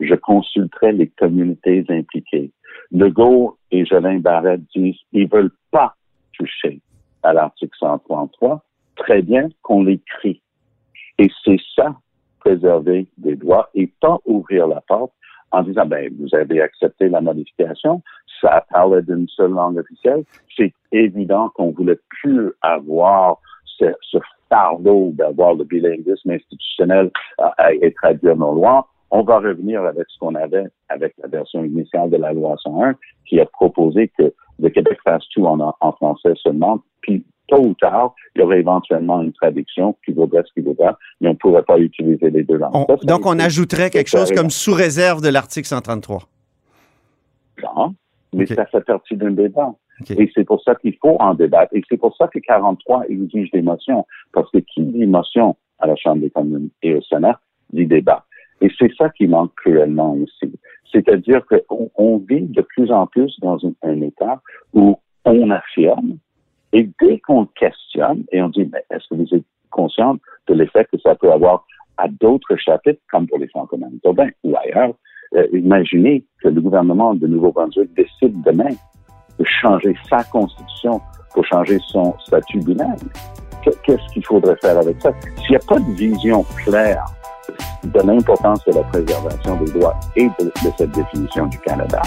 Je 0.00 0.14
consulterais 0.14 0.92
les 0.92 1.08
communautés 1.08 1.84
impliquées. 1.88 2.50
Legault 2.90 3.58
et 3.70 3.84
Jolin 3.84 4.18
Barrette 4.18 4.62
disent 4.74 4.96
ils 5.12 5.28
veulent 5.28 5.54
pas 5.70 5.94
toucher 6.32 6.80
à 7.22 7.32
l'article 7.32 7.76
133. 7.78 8.64
Très 8.96 9.22
bien 9.22 9.48
qu'on 9.62 9.84
l'écrit. 9.84 10.40
Et 11.18 11.28
c'est 11.44 11.60
ça, 11.76 11.96
préserver 12.40 13.06
des 13.18 13.36
droits 13.36 13.68
et 13.74 13.92
pas 14.00 14.18
ouvrir 14.24 14.66
la 14.66 14.80
porte 14.80 15.12
en 15.52 15.62
disant, 15.62 15.86
ben, 15.86 16.12
vous 16.18 16.34
avez 16.34 16.60
accepté 16.60 17.08
la 17.08 17.20
modification, 17.20 18.02
ça 18.40 18.64
parlait 18.70 19.02
d'une 19.02 19.28
seule 19.28 19.50
langue 19.50 19.78
officielle. 19.78 20.24
C'est 20.56 20.72
évident 20.92 21.50
qu'on 21.50 21.72
voulait 21.72 21.98
plus 22.08 22.52
avoir 22.62 23.38
ce, 23.78 24.18
fardeau 24.48 25.12
d'avoir 25.14 25.54
le 25.54 25.62
bilinguisme 25.62 26.30
institutionnel 26.30 27.10
euh, 27.40 27.48
et 27.80 27.92
traduire 27.94 28.36
nos 28.36 28.52
lois. 28.52 28.88
On 29.12 29.22
va 29.22 29.38
revenir 29.38 29.84
avec 29.84 30.06
ce 30.08 30.18
qu'on 30.18 30.34
avait 30.34 30.66
avec 30.88 31.14
la 31.22 31.28
version 31.28 31.64
initiale 31.64 32.10
de 32.10 32.16
la 32.16 32.32
loi 32.32 32.56
101 32.60 32.96
qui 33.26 33.40
a 33.40 33.46
proposé 33.46 34.10
que 34.18 34.32
le 34.58 34.68
Québec 34.68 34.98
fasse 35.04 35.26
tout 35.32 35.46
en, 35.46 35.74
en 35.80 35.92
français 35.92 36.34
seulement, 36.42 36.80
puis 37.00 37.24
tôt 37.50 37.60
ou 37.62 37.74
tard, 37.74 38.14
il 38.34 38.40
y 38.40 38.44
aurait 38.44 38.60
éventuellement 38.60 39.20
une 39.22 39.32
traduction 39.32 39.96
qui 40.04 40.12
vaudrait 40.12 40.42
ce 40.46 40.52
qui 40.54 40.60
vaudra, 40.60 40.96
mais 41.20 41.28
on 41.28 41.32
ne 41.32 41.36
pourrait 41.36 41.62
pas 41.64 41.78
utiliser 41.78 42.30
les 42.30 42.42
deux 42.44 42.56
langues. 42.56 42.74
On- 42.74 42.86
Ça, 42.86 42.96
ça 42.96 43.06
donc, 43.06 43.26
on 43.26 43.38
ajouterait 43.38 43.90
quelque 43.90 44.08
chose 44.08 44.30
comme 44.32 44.50
sous 44.50 44.72
réserve 44.74 45.20
de 45.20 45.28
l'article 45.28 45.66
133. 45.68 46.22
genre, 47.58 47.92
mais 48.32 48.46
ça 48.46 48.64
fait 48.66 48.80
partie 48.84 49.16
d'un 49.16 49.32
débat. 49.32 49.74
Et 50.08 50.30
c'est 50.34 50.44
pour 50.44 50.62
ça 50.62 50.74
qu'il 50.76 50.96
faut 50.96 51.16
en 51.20 51.34
débattre. 51.34 51.74
Et 51.74 51.82
c'est 51.88 51.98
pour 51.98 52.16
ça 52.16 52.26
que 52.28 52.38
43 52.38 53.04
exige 53.10 53.50
des 53.50 53.60
motions. 53.60 54.06
Parce 54.32 54.50
que 54.50 54.58
qui 54.58 54.80
dit 54.82 55.06
motion 55.06 55.56
à 55.78 55.86
la 55.88 55.96
Chambre 55.96 56.22
des 56.22 56.30
communes 56.30 56.70
et 56.82 56.94
au 56.94 57.02
Sénat 57.02 57.38
dit 57.74 57.86
débat. 57.86 58.24
Et 58.62 58.70
c'est 58.78 58.90
ça 58.96 59.10
qui 59.10 59.26
manque 59.26 59.54
cruellement 59.56 60.14
aussi. 60.14 60.52
C'est-à-dire 60.90 61.42
qu'on 61.46 61.90
on 61.96 62.16
vit 62.16 62.40
de 62.42 62.62
plus 62.62 62.90
en 62.90 63.06
plus 63.06 63.38
dans 63.40 63.58
un, 63.66 63.72
un 63.82 64.00
État 64.00 64.40
où 64.72 64.98
on 65.26 65.50
affirme 65.50 66.16
et 66.72 66.88
dès 67.00 67.18
qu'on 67.20 67.46
questionne 67.46 68.24
et 68.32 68.40
on 68.42 68.48
dit, 68.48 68.68
mais 68.72 68.84
est-ce 68.90 69.06
que 69.10 69.14
vous 69.14 69.34
êtes 69.34 69.44
conscient 69.70 70.16
de 70.48 70.54
l'effet 70.54 70.86
que 70.90 70.98
ça 71.00 71.14
peut 71.14 71.32
avoir 71.32 71.64
à 71.96 72.08
d'autres 72.08 72.56
chapitres, 72.56 73.00
comme 73.10 73.26
pour 73.26 73.38
les 73.38 73.48
centres 73.48 73.76
Manitobains 73.76 74.30
ou 74.44 74.54
ailleurs, 74.56 74.94
euh, 75.36 75.46
imaginez 75.52 76.24
que 76.42 76.48
le 76.48 76.60
gouvernement 76.60 77.14
de 77.14 77.26
Nouveau-Brunswick 77.26 77.92
décide 77.94 78.40
demain 78.42 78.70
de 79.38 79.44
changer 79.44 79.94
sa 80.08 80.24
constitution 80.24 81.00
pour 81.34 81.44
changer 81.46 81.78
son 81.86 82.18
statut. 82.20 82.60
Que- 82.60 83.70
Qu'est-ce 83.84 84.12
qu'il 84.12 84.24
faudrait 84.24 84.56
faire 84.56 84.78
avec 84.78 85.00
ça? 85.00 85.12
S'il 85.36 85.50
n'y 85.50 85.56
a 85.56 85.60
pas 85.68 85.78
de 85.78 85.92
vision 85.92 86.44
claire 86.64 87.04
de 87.84 88.00
l'importance 88.00 88.64
de 88.64 88.72
la 88.72 88.82
préservation 88.84 89.56
des 89.62 89.72
droits 89.72 89.98
et 90.16 90.26
de, 90.40 90.50
cette 90.76 90.90
définition 90.92 91.46
du 91.46 91.58
Canada, 91.60 92.00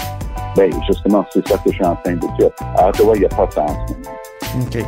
ben 0.56 0.70
justement, 0.86 1.24
c'est 1.30 1.46
ça 1.48 1.56
que 1.58 1.70
je 1.70 1.74
suis 1.76 1.84
en 1.84 1.96
train 1.96 2.14
de 2.14 2.36
dire. 2.38 2.50
À 2.78 2.88
Ottawa, 2.88 3.12
il 3.16 3.20
n'y 3.20 3.26
a 3.26 3.28
pas 3.28 3.46
de 3.46 3.52
temps. 3.54 3.66
OK. 4.60 4.84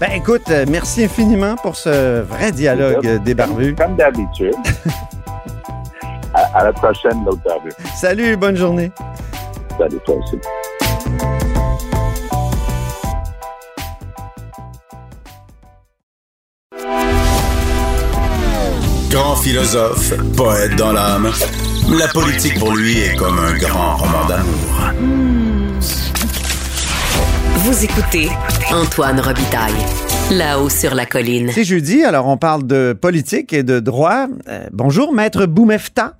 Ben 0.00 0.10
écoute, 0.14 0.42
euh, 0.50 0.64
merci 0.68 1.04
infiniment 1.04 1.56
pour 1.56 1.74
ce 1.76 2.20
vrai 2.22 2.52
dialogue 2.52 3.06
euh, 3.06 3.18
débarbu. 3.18 3.74
Comme 3.74 3.96
d'habitude. 3.96 4.54
à, 6.34 6.58
à 6.58 6.64
la 6.64 6.72
prochaine, 6.72 7.24
l'autre 7.24 7.42
barbu. 7.44 7.70
Salut, 7.96 8.36
bonne 8.36 8.56
journée. 8.56 8.92
Salut, 9.78 9.98
toi 10.04 10.16
aussi. 10.16 10.38
Grand 19.10 19.36
philosophe, 19.36 20.12
poète 20.36 20.76
dans 20.76 20.92
l'âme. 20.92 21.30
La 21.98 22.06
politique 22.08 22.58
pour 22.58 22.76
lui 22.76 22.98
est 23.00 23.16
comme 23.16 23.38
un 23.38 23.56
grand 23.56 23.96
roman 23.96 24.26
d'amour. 24.26 24.92
Vous 27.60 27.84
écoutez 27.84 28.28
Antoine 28.72 29.18
Robitaille, 29.18 29.74
là-haut 30.30 30.68
sur 30.68 30.94
la 30.94 31.06
colline. 31.06 31.48
C'est 31.50 31.64
jeudi, 31.64 32.04
alors 32.04 32.28
on 32.28 32.36
parle 32.36 32.64
de 32.64 32.92
politique 32.92 33.52
et 33.52 33.64
de 33.64 33.80
droit. 33.80 34.28
Euh, 34.46 34.68
bonjour, 34.70 35.12
maître 35.12 35.44
Boumefta. 35.46 36.14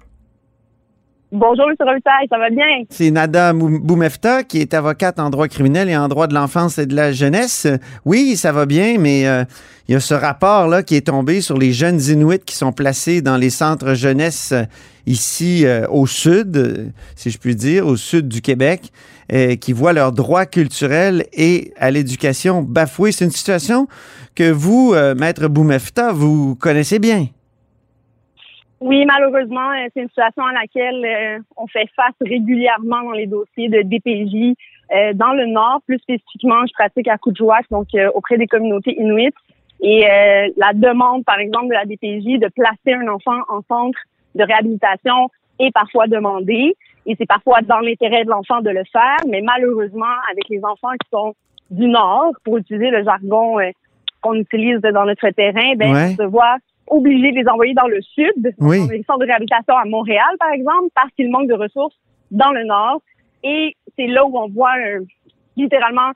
Bonjour, 1.30 1.68
M. 1.68 1.76
Robitaille, 1.78 2.26
ça 2.28 2.38
va 2.38 2.50
bien? 2.50 2.64
C'est 2.90 3.10
Nada 3.12 3.52
Boumefta 3.52 4.42
qui 4.42 4.60
est 4.60 4.74
avocate 4.74 5.20
en 5.20 5.30
droit 5.30 5.46
criminel 5.46 5.88
et 5.88 5.96
en 5.96 6.08
droit 6.08 6.26
de 6.26 6.34
l'enfance 6.34 6.78
et 6.78 6.86
de 6.86 6.96
la 6.96 7.12
jeunesse. 7.12 7.68
Oui, 8.04 8.34
ça 8.36 8.50
va 8.50 8.66
bien, 8.66 8.96
mais 8.98 9.28
euh, 9.28 9.44
il 9.86 9.92
y 9.92 9.94
a 9.94 10.00
ce 10.00 10.14
rapport-là 10.14 10.82
qui 10.82 10.96
est 10.96 11.06
tombé 11.06 11.40
sur 11.40 11.56
les 11.56 11.72
jeunes 11.72 12.00
Inuits 12.00 12.40
qui 12.44 12.56
sont 12.56 12.72
placés 12.72 13.22
dans 13.22 13.36
les 13.36 13.50
centres 13.50 13.94
jeunesse 13.94 14.52
euh, 14.52 14.64
ici 15.06 15.66
euh, 15.66 15.86
au 15.90 16.06
sud, 16.06 16.92
si 17.14 17.30
je 17.30 17.38
puis 17.38 17.54
dire, 17.54 17.86
au 17.86 17.96
sud 17.96 18.26
du 18.26 18.40
Québec, 18.40 18.90
euh, 19.30 19.56
qui 19.56 19.74
voient 19.74 19.92
leurs 19.92 20.12
droits 20.12 20.46
culturels 20.46 21.24
et 21.34 21.74
à 21.76 21.90
l'éducation 21.90 22.62
bafoués. 22.62 23.12
C'est 23.12 23.26
une 23.26 23.30
situation 23.30 23.86
que 24.34 24.50
vous, 24.50 24.94
euh, 24.94 25.14
maître 25.14 25.48
Boumefta, 25.48 26.12
vous 26.12 26.56
connaissez 26.56 26.98
bien. 26.98 27.26
Oui, 28.80 29.04
malheureusement, 29.04 29.70
euh, 29.72 29.86
c'est 29.92 30.00
une 30.00 30.08
situation 30.08 30.44
à 30.44 30.54
laquelle 30.54 31.42
on 31.58 31.66
fait 31.66 31.88
face 31.94 32.14
régulièrement 32.22 33.02
dans 33.02 33.12
les 33.12 33.26
dossiers 33.26 33.68
de 33.68 33.82
DPJ. 33.82 34.56
Dans 35.16 35.34
le 35.34 35.44
Nord, 35.44 35.82
plus 35.86 35.98
spécifiquement, 35.98 36.64
je 36.66 36.72
pratique 36.72 37.08
à 37.08 37.18
Coudjouac, 37.18 37.66
donc 37.70 37.88
auprès 38.14 38.38
des 38.38 38.46
communautés 38.46 38.98
inuites. 38.98 39.34
Et 39.82 40.06
la 40.56 40.72
demande, 40.72 41.26
par 41.26 41.38
exemple, 41.38 41.68
de 41.68 41.74
la 41.74 41.84
DPJ 41.84 42.40
de 42.40 42.48
placer 42.48 42.94
un 42.94 43.08
enfant 43.08 43.42
en 43.50 43.60
centre 43.68 43.98
de 44.34 44.42
réhabilitation 44.42 45.28
est 45.58 45.72
parfois 45.72 46.06
demandée. 46.06 46.74
Et 47.06 47.14
c'est 47.18 47.26
parfois 47.26 47.60
dans 47.62 47.78
l'intérêt 47.80 48.24
de 48.24 48.30
l'enfant 48.30 48.60
de 48.60 48.70
le 48.70 48.82
faire, 48.92 49.16
mais 49.28 49.40
malheureusement, 49.42 50.04
avec 50.30 50.44
les 50.50 50.60
enfants 50.64 50.92
qui 51.02 51.08
sont 51.12 51.34
du 51.70 51.86
Nord, 51.86 52.32
pour 52.44 52.58
utiliser 52.58 52.90
le 52.90 53.02
jargon 53.04 53.58
euh, 53.60 53.70
qu'on 54.20 54.34
utilise 54.34 54.80
dans 54.80 55.04
notre 55.04 55.28
terrain, 55.30 55.74
ben, 55.76 55.92
Ouais. 55.94 56.14
on 56.18 56.22
se 56.24 56.28
voit 56.28 56.56
obligé 56.86 57.30
de 57.32 57.36
les 57.40 57.48
envoyer 57.48 57.74
dans 57.74 57.86
le 57.86 58.00
sud, 58.02 58.54
Oui. 58.58 58.78
dans 58.80 58.86
les 58.92 59.02
centres 59.04 59.20
de 59.20 59.26
réhabilitation 59.26 59.74
à 59.76 59.84
Montréal, 59.84 60.28
par 60.38 60.50
exemple, 60.52 60.88
parce 60.94 61.10
qu'il 61.14 61.30
manque 61.30 61.48
de 61.48 61.54
ressources 61.54 61.94
dans 62.30 62.50
le 62.52 62.64
Nord. 62.64 63.00
Et 63.44 63.76
c'est 63.96 64.06
là 64.06 64.24
où 64.24 64.36
on 64.38 64.48
voit 64.48 64.72
un, 64.72 65.04
littéralement 65.56 66.10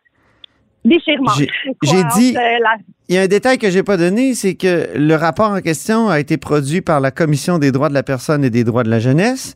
déchirement. 0.84 1.30
J'ai- 1.38 1.48
j'ai 1.82 2.04
dit- 2.16 2.32
la- 2.32 2.76
Il 3.08 3.14
y 3.14 3.18
a 3.18 3.22
un 3.22 3.26
détail 3.28 3.58
que 3.58 3.70
j'ai 3.70 3.82
pas 3.82 3.96
donné, 3.96 4.34
c'est 4.34 4.54
que 4.54 4.96
le 4.96 5.14
rapport 5.14 5.50
en 5.50 5.60
question 5.60 6.08
a 6.08 6.18
été 6.18 6.38
produit 6.38 6.80
par 6.80 6.98
la 7.00 7.10
Commission 7.10 7.58
des 7.58 7.70
droits 7.70 7.88
de 7.90 7.94
la 7.94 8.02
personne 8.02 8.42
et 8.44 8.50
des 8.50 8.64
droits 8.64 8.82
de 8.82 8.90
la 8.90 8.98
jeunesse. 8.98 9.54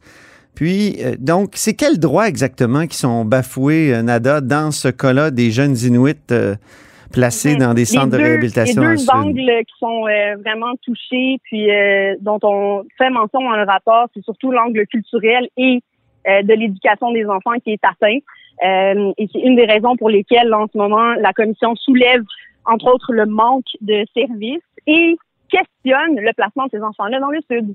Puis, 0.56 0.96
euh, 1.04 1.14
donc, 1.18 1.50
c'est 1.52 1.74
quels 1.74 2.00
droits 2.00 2.26
exactement 2.26 2.86
qui 2.86 2.96
sont 2.96 3.26
bafoués, 3.26 3.94
euh, 3.94 4.02
Nada, 4.02 4.40
dans 4.40 4.70
ce 4.70 4.88
cas-là 4.88 5.30
des 5.30 5.50
jeunes 5.50 5.76
Inuits 5.76 6.14
euh, 6.32 6.54
placés 7.12 7.52
Mhm. 7.52 7.58
dans 7.60 7.74
des 7.74 7.84
centres 7.84 8.10
de 8.10 8.16
réhabilitation 8.16 8.82
Les 8.82 8.96
deux 8.96 9.10
angles 9.10 9.64
qui 9.66 9.74
sont 9.78 10.02
vraiment 10.42 10.74
touchés, 10.82 11.38
puis 11.44 11.68
dont 12.20 12.40
on 12.42 12.84
fait 12.98 13.10
mention 13.10 13.40
dans 13.40 13.56
le 13.56 13.64
rapport, 13.64 14.08
c'est 14.14 14.24
surtout 14.24 14.50
l'angle 14.50 14.86
culturel 14.86 15.48
et 15.56 15.80
de 16.26 16.52
l'éducation 16.52 17.12
des 17.12 17.24
enfants 17.26 17.54
qui 17.62 17.72
est 17.72 17.84
atteint. 17.84 18.18
Et 19.16 19.28
c'est 19.32 19.38
une 19.38 19.56
des 19.56 19.66
raisons 19.66 19.96
pour 19.96 20.10
lesquelles, 20.10 20.52
en 20.52 20.66
ce 20.70 20.76
moment, 20.76 21.14
la 21.14 21.32
commission 21.32 21.74
soulève, 21.76 22.22
entre 22.64 22.92
autres, 22.92 23.12
le 23.12 23.24
manque 23.26 23.70
de 23.80 24.04
services 24.12 24.66
et 24.86 25.16
questionne 25.48 26.16
le 26.16 26.32
placement 26.34 26.64
de 26.64 26.70
ces 26.72 26.82
enfants-là 26.82 27.20
dans 27.20 27.30
le 27.30 27.40
sud. 27.50 27.74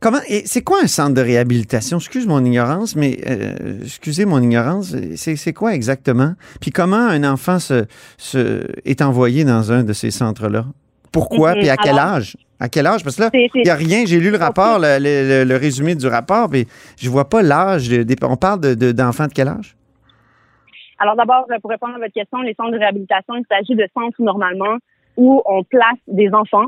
Comment 0.00 0.18
et 0.28 0.42
c'est 0.46 0.62
quoi 0.62 0.78
un 0.82 0.86
centre 0.86 1.14
de 1.14 1.20
réhabilitation? 1.20 1.98
Excuse 1.98 2.26
mon 2.26 2.44
ignorance, 2.44 2.96
mais 2.96 3.18
euh, 3.28 3.80
excusez 3.82 4.24
mon 4.24 4.42
ignorance. 4.42 4.94
C'est 5.16 5.52
quoi 5.52 5.74
exactement? 5.74 6.34
Puis 6.60 6.70
comment 6.70 6.96
un 6.96 7.24
enfant 7.24 7.58
se, 7.58 7.84
se 8.16 8.66
est 8.84 9.02
envoyé 9.02 9.44
dans 9.44 9.72
un 9.72 9.84
de 9.84 9.92
ces 9.92 10.10
centres-là? 10.10 10.64
Pourquoi? 11.12 11.52
Mhm. 11.54 11.58
Puis 11.60 11.68
à 11.68 11.76
quel 11.76 11.98
âge? 11.98 12.36
À 12.60 12.68
quel 12.68 12.86
âge? 12.86 13.02
Parce 13.04 13.16
que 13.16 13.22
là, 13.22 13.30
il 13.32 13.50
n'y 13.64 13.70
a 13.70 13.74
rien. 13.74 14.04
J'ai 14.06 14.20
lu 14.20 14.30
le 14.30 14.36
rapport, 14.36 14.78
le, 14.78 14.98
le- 15.00 15.44
le 15.44 15.56
résumé 15.56 15.94
du 15.94 16.06
rapport, 16.06 16.48
mais 16.50 16.66
je 16.98 17.08
vois 17.10 17.28
pas 17.28 17.42
l'âge. 17.42 17.90
on 18.22 18.36
parle 18.36 18.60
de- 18.60 18.74
de- 18.74 18.92
d'enfants 18.92 19.26
de, 19.26 19.32
quel 19.32 19.48
âge? 19.48 19.76
Alors 20.98 21.16
d'abord, 21.16 21.46
euh, 21.50 21.56
pour 21.62 21.70
répondre 21.70 21.94
à 21.94 21.98
votre 21.98 22.12
question, 22.12 22.40
les 22.42 22.54
centres 22.54 22.72
de 22.72 22.78
réhabilitation, 22.78 23.34
il 23.36 23.44
s'agit 23.50 23.74
de 23.74 23.88
centres 23.94 24.20
normalement 24.20 24.76
où 25.16 25.42
on 25.44 25.62
place 25.64 25.98
des 26.06 26.32
enfants 26.32 26.66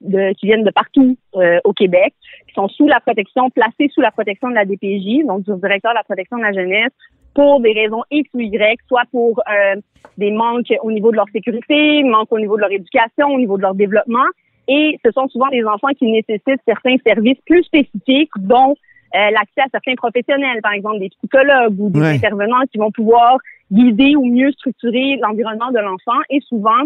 de- 0.00 0.32
qui 0.34 0.46
viennent 0.46 0.64
de 0.64 0.70
partout 0.70 1.16
euh, 1.36 1.58
au 1.64 1.72
Québec, 1.72 2.14
qui 2.48 2.54
sont 2.54 2.68
sous 2.68 2.86
la 2.86 3.00
protection, 3.00 3.50
placés 3.50 3.88
sous 3.92 4.00
la 4.00 4.10
protection 4.10 4.48
de 4.48 4.54
la 4.54 4.64
DPJ, 4.64 5.26
donc 5.26 5.42
du 5.42 5.52
directeur 5.60 5.92
de 5.92 5.96
la 5.96 6.04
protection 6.04 6.38
de 6.38 6.42
la 6.42 6.52
jeunesse, 6.52 6.92
pour 7.34 7.60
des 7.60 7.72
raisons 7.72 8.02
X 8.10 8.28
ou 8.34 8.40
Y, 8.40 8.78
soit 8.88 9.02
pour 9.12 9.40
euh, 9.40 9.76
des 10.18 10.30
manques 10.30 10.72
au 10.82 10.90
niveau 10.90 11.10
de 11.10 11.16
leur 11.16 11.28
sécurité, 11.32 12.02
manques 12.02 12.32
au 12.32 12.38
niveau 12.40 12.56
de 12.56 12.62
leur 12.62 12.72
éducation, 12.72 13.28
au 13.28 13.38
niveau 13.38 13.56
de 13.56 13.62
leur 13.62 13.74
développement. 13.74 14.26
Et 14.68 14.98
ce 15.04 15.10
sont 15.12 15.28
souvent 15.28 15.48
des 15.48 15.64
enfants 15.64 15.88
qui 15.98 16.10
nécessitent 16.10 16.62
certains 16.66 16.96
services 17.06 17.38
plus 17.46 17.62
spécifiques, 17.64 18.30
dont 18.38 18.74
euh, 19.16 19.30
l'accès 19.30 19.62
à 19.62 19.66
certains 19.72 19.94
professionnels, 19.96 20.60
par 20.62 20.72
exemple 20.72 21.00
des 21.00 21.08
psychologues 21.10 21.78
ou 21.78 21.90
des 21.90 22.00
Ouais. 22.00 22.14
intervenants 22.14 22.62
qui 22.70 22.78
vont 22.78 22.90
pouvoir 22.92 23.38
guider 23.72 24.14
ou 24.16 24.24
mieux 24.24 24.50
structurer 24.52 25.16
l'environnement 25.20 25.70
de 25.70 25.78
l'enfant. 25.78 26.18
Et 26.30 26.40
souvent, 26.40 26.82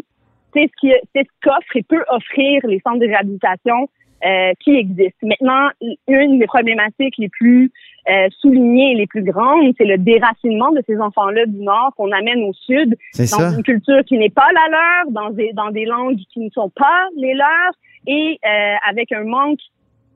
c'est 0.54 0.70
ce 0.70 0.80
qui 0.80 0.92
c'est 1.14 1.24
ce 1.24 1.32
qu'offrent 1.42 1.76
et 1.76 1.82
peut 1.82 2.04
offrir 2.08 2.60
les 2.66 2.80
centres 2.80 3.00
de 3.00 3.06
réhabilitation 3.06 3.88
euh, 4.24 4.52
qui 4.60 4.76
existent. 4.76 5.26
Maintenant, 5.26 5.68
une 6.08 6.38
des 6.38 6.46
problématiques 6.46 7.14
les 7.18 7.28
plus 7.28 7.70
euh, 8.10 8.28
soulignées 8.40 8.92
et 8.92 8.94
les 8.94 9.06
plus 9.06 9.22
grandes, 9.22 9.74
c'est 9.76 9.84
le 9.84 9.98
déracinement 9.98 10.70
de 10.72 10.82
ces 10.86 10.98
enfants-là 10.98 11.46
du 11.46 11.58
Nord 11.58 11.92
qu'on 11.96 12.10
amène 12.12 12.42
au 12.44 12.52
Sud 12.52 12.96
dans 13.18 13.26
ça. 13.26 13.50
une 13.50 13.62
culture 13.62 14.02
qui 14.06 14.16
n'est 14.16 14.30
pas 14.30 14.48
la 14.52 14.70
leur, 14.70 15.10
dans 15.10 15.30
des, 15.30 15.52
dans 15.52 15.70
des 15.70 15.84
langues 15.84 16.16
qui 16.32 16.40
ne 16.40 16.50
sont 16.50 16.70
pas 16.70 17.08
les 17.16 17.34
leurs 17.34 17.74
et 18.06 18.38
euh, 18.44 18.74
avec 18.88 19.12
un 19.12 19.24
manque 19.24 19.60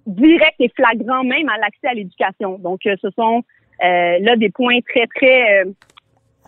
direct 0.06 0.54
et 0.58 0.70
flagrant 0.74 1.22
même 1.22 1.48
à 1.48 1.58
l'accès 1.58 1.88
à 1.88 1.94
l'éducation. 1.94 2.58
Donc, 2.58 2.86
euh, 2.86 2.96
ce 3.02 3.10
sont 3.10 3.42
euh, 3.84 4.18
là 4.20 4.36
des 4.36 4.50
points 4.50 4.80
très, 4.88 5.06
très, 5.06 5.62
euh, 5.62 5.64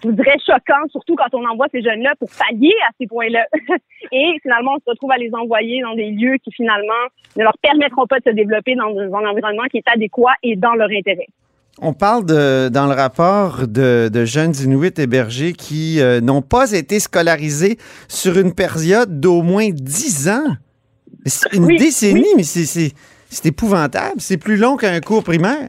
je 0.03 0.09
vous 0.09 0.15
dirais, 0.15 0.37
choquants, 0.45 0.89
surtout 0.91 1.15
quand 1.15 1.33
on 1.35 1.45
envoie 1.47 1.67
ces 1.73 1.83
jeunes-là 1.83 2.15
pour 2.19 2.29
pallier 2.31 2.73
à 2.89 2.93
ces 2.99 3.07
points-là. 3.07 3.47
et 4.13 4.37
finalement, 4.43 4.73
on 4.77 4.79
se 4.79 4.91
retrouve 4.91 5.13
à 5.13 5.19
les 5.19 5.31
envoyer 5.35 5.83
dans 5.83 5.95
des 5.95 6.11
lieux 6.11 6.37
qui 6.43 6.51
finalement 6.53 7.05
ne 7.37 7.43
leur 7.43 7.57
permettront 7.59 8.07
pas 8.07 8.19
de 8.19 8.25
se 8.31 8.35
développer 8.35 8.75
dans 8.75 8.97
un, 8.97 9.27
environnement 9.27 9.65
qui 9.71 9.79
est 9.79 9.89
adéquat 9.93 10.33
et 10.43 10.57
dans 10.57 10.75
leur 10.75 10.89
intérêt. 10.91 11.27
On 11.83 11.93
parle 11.93 12.27
de, 12.27 12.69
dans 12.69 12.87
le 12.87 12.93
rapport 12.93 13.67
de, 13.67 14.11
de 14.13 14.25
jeunes 14.25 14.55
Inuits 14.63 14.99
hébergés 14.99 15.53
qui 15.53 16.01
euh, 16.01 16.21
n'ont 16.21 16.43
pas 16.43 16.73
été 16.73 16.99
scolarisés 16.99 17.79
sur 18.09 18.39
une 18.39 18.55
période 18.55 19.21
d'au 19.21 19.43
moins 19.43 19.69
10 19.71 20.29
ans. 20.29 20.57
C'est 21.27 21.53
une 21.53 21.65
Oui, 21.65 21.77
décennie, 21.77 22.27
mais 22.37 22.43
c'est 22.43 23.47
épouvantable. 23.47 24.17
C'est 24.19 24.39
plus 24.39 24.57
long 24.57 24.77
qu'un 24.77 25.01
cours 25.01 25.23
primaire. 25.23 25.69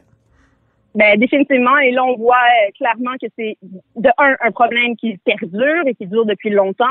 Ben 0.94 1.18
définitivement, 1.18 1.78
et 1.78 1.90
là 1.90 2.04
on 2.04 2.16
voit 2.16 2.36
euh, 2.36 2.70
clairement 2.76 3.12
que 3.20 3.26
c'est 3.38 3.56
de 3.96 4.10
un 4.18 4.36
un 4.42 4.50
problème 4.50 4.94
qui 4.96 5.16
perdure 5.24 5.86
et 5.86 5.94
qui 5.94 6.06
dure 6.06 6.26
depuis 6.26 6.50
longtemps. 6.50 6.84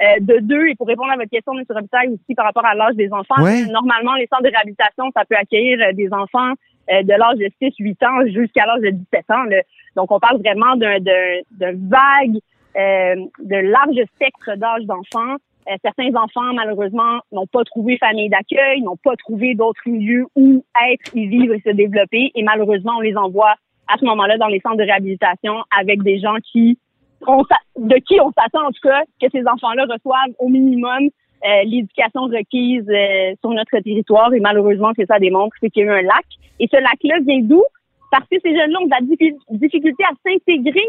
Euh, 0.00 0.18
de 0.20 0.38
deux, 0.40 0.66
et 0.68 0.74
pour 0.74 0.86
répondre 0.88 1.12
à 1.12 1.16
votre 1.16 1.28
question, 1.30 1.52
M. 1.56 1.64
Robitaille, 1.68 2.08
aussi 2.08 2.34
par 2.34 2.46
rapport 2.46 2.64
à 2.64 2.74
l'âge 2.74 2.94
des 2.96 3.12
enfants, 3.12 3.40
Ouais. 3.42 3.66
normalement 3.66 4.14
les 4.14 4.26
centres 4.26 4.42
de 4.42 4.48
réhabilitation, 4.48 5.04
ça 5.14 5.24
peut 5.26 5.36
accueillir 5.36 5.78
euh, 5.80 5.92
des 5.92 6.08
enfants 6.12 6.52
euh, 6.90 7.02
de 7.02 7.12
l'âge 7.12 7.36
de 7.36 7.48
6-8 7.60 8.04
ans 8.06 8.26
jusqu'à 8.26 8.64
l'âge 8.66 8.80
de 8.80 8.90
17 8.90 9.30
ans. 9.30 9.44
là. 9.44 9.60
Donc 9.96 10.10
on 10.10 10.18
parle 10.18 10.38
vraiment 10.38 10.74
d'un 10.76 10.98
d'un 10.98 11.40
d'un 11.50 11.72
vague, 11.74 12.38
euh, 12.76 13.16
de 13.38 13.56
large 13.56 14.02
spectre 14.16 14.56
d'âge 14.56 14.84
d'enfants. 14.86 15.36
Euh, 15.68 15.76
certains 15.82 16.14
enfants, 16.16 16.52
malheureusement, 16.54 17.20
n'ont 17.30 17.46
pas 17.46 17.64
trouvé 17.64 17.96
famille 17.98 18.28
d'accueil, 18.28 18.80
n'ont 18.82 18.96
pas 18.96 19.14
trouvé 19.16 19.54
d'autres 19.54 19.82
milieux 19.86 20.26
où 20.34 20.64
être, 20.90 21.14
y 21.14 21.26
vivre 21.26 21.54
et 21.54 21.62
se 21.64 21.70
développer. 21.70 22.32
Et 22.34 22.42
malheureusement, 22.42 22.94
on 22.96 23.00
les 23.00 23.16
envoie 23.16 23.54
à 23.88 23.96
ce 23.98 24.04
moment-là 24.04 24.38
dans 24.38 24.48
les 24.48 24.60
centres 24.60 24.76
de 24.76 24.82
réhabilitation 24.82 25.54
avec 25.78 26.02
des 26.02 26.18
gens 26.18 26.36
qui, 26.50 26.78
on 27.26 27.42
de 27.76 27.96
qui 28.06 28.20
on 28.20 28.32
s'attend 28.32 28.66
en 28.66 28.72
tout 28.72 28.80
cas 28.82 29.02
que 29.20 29.28
ces 29.30 29.46
enfants-là 29.46 29.84
reçoivent 29.84 30.34
au 30.38 30.48
minimum 30.48 31.08
euh, 31.44 31.62
l'éducation 31.64 32.22
requise 32.22 32.88
euh, 32.88 33.34
sur 33.40 33.50
notre 33.50 33.78
territoire. 33.80 34.32
Et 34.34 34.40
malheureusement, 34.40 34.90
ce 34.96 35.02
que 35.02 35.06
ça 35.06 35.18
démontre, 35.18 35.56
c'est 35.60 35.70
qu'il 35.70 35.84
y 35.84 35.88
a 35.88 35.92
eu 35.92 35.98
un 35.98 36.02
lac. 36.02 36.24
Et 36.60 36.68
ce 36.70 36.76
lac-là 36.76 37.18
vient 37.26 37.40
d'où? 37.40 37.62
Parce 38.10 38.28
que 38.28 38.36
ces 38.42 38.54
jeunes-là 38.54 38.78
ont 38.80 38.86
de 38.86 38.90
la 38.90 39.00
diffi- 39.00 39.38
difficulté 39.50 40.04
à 40.04 40.12
s'intégrer 40.24 40.86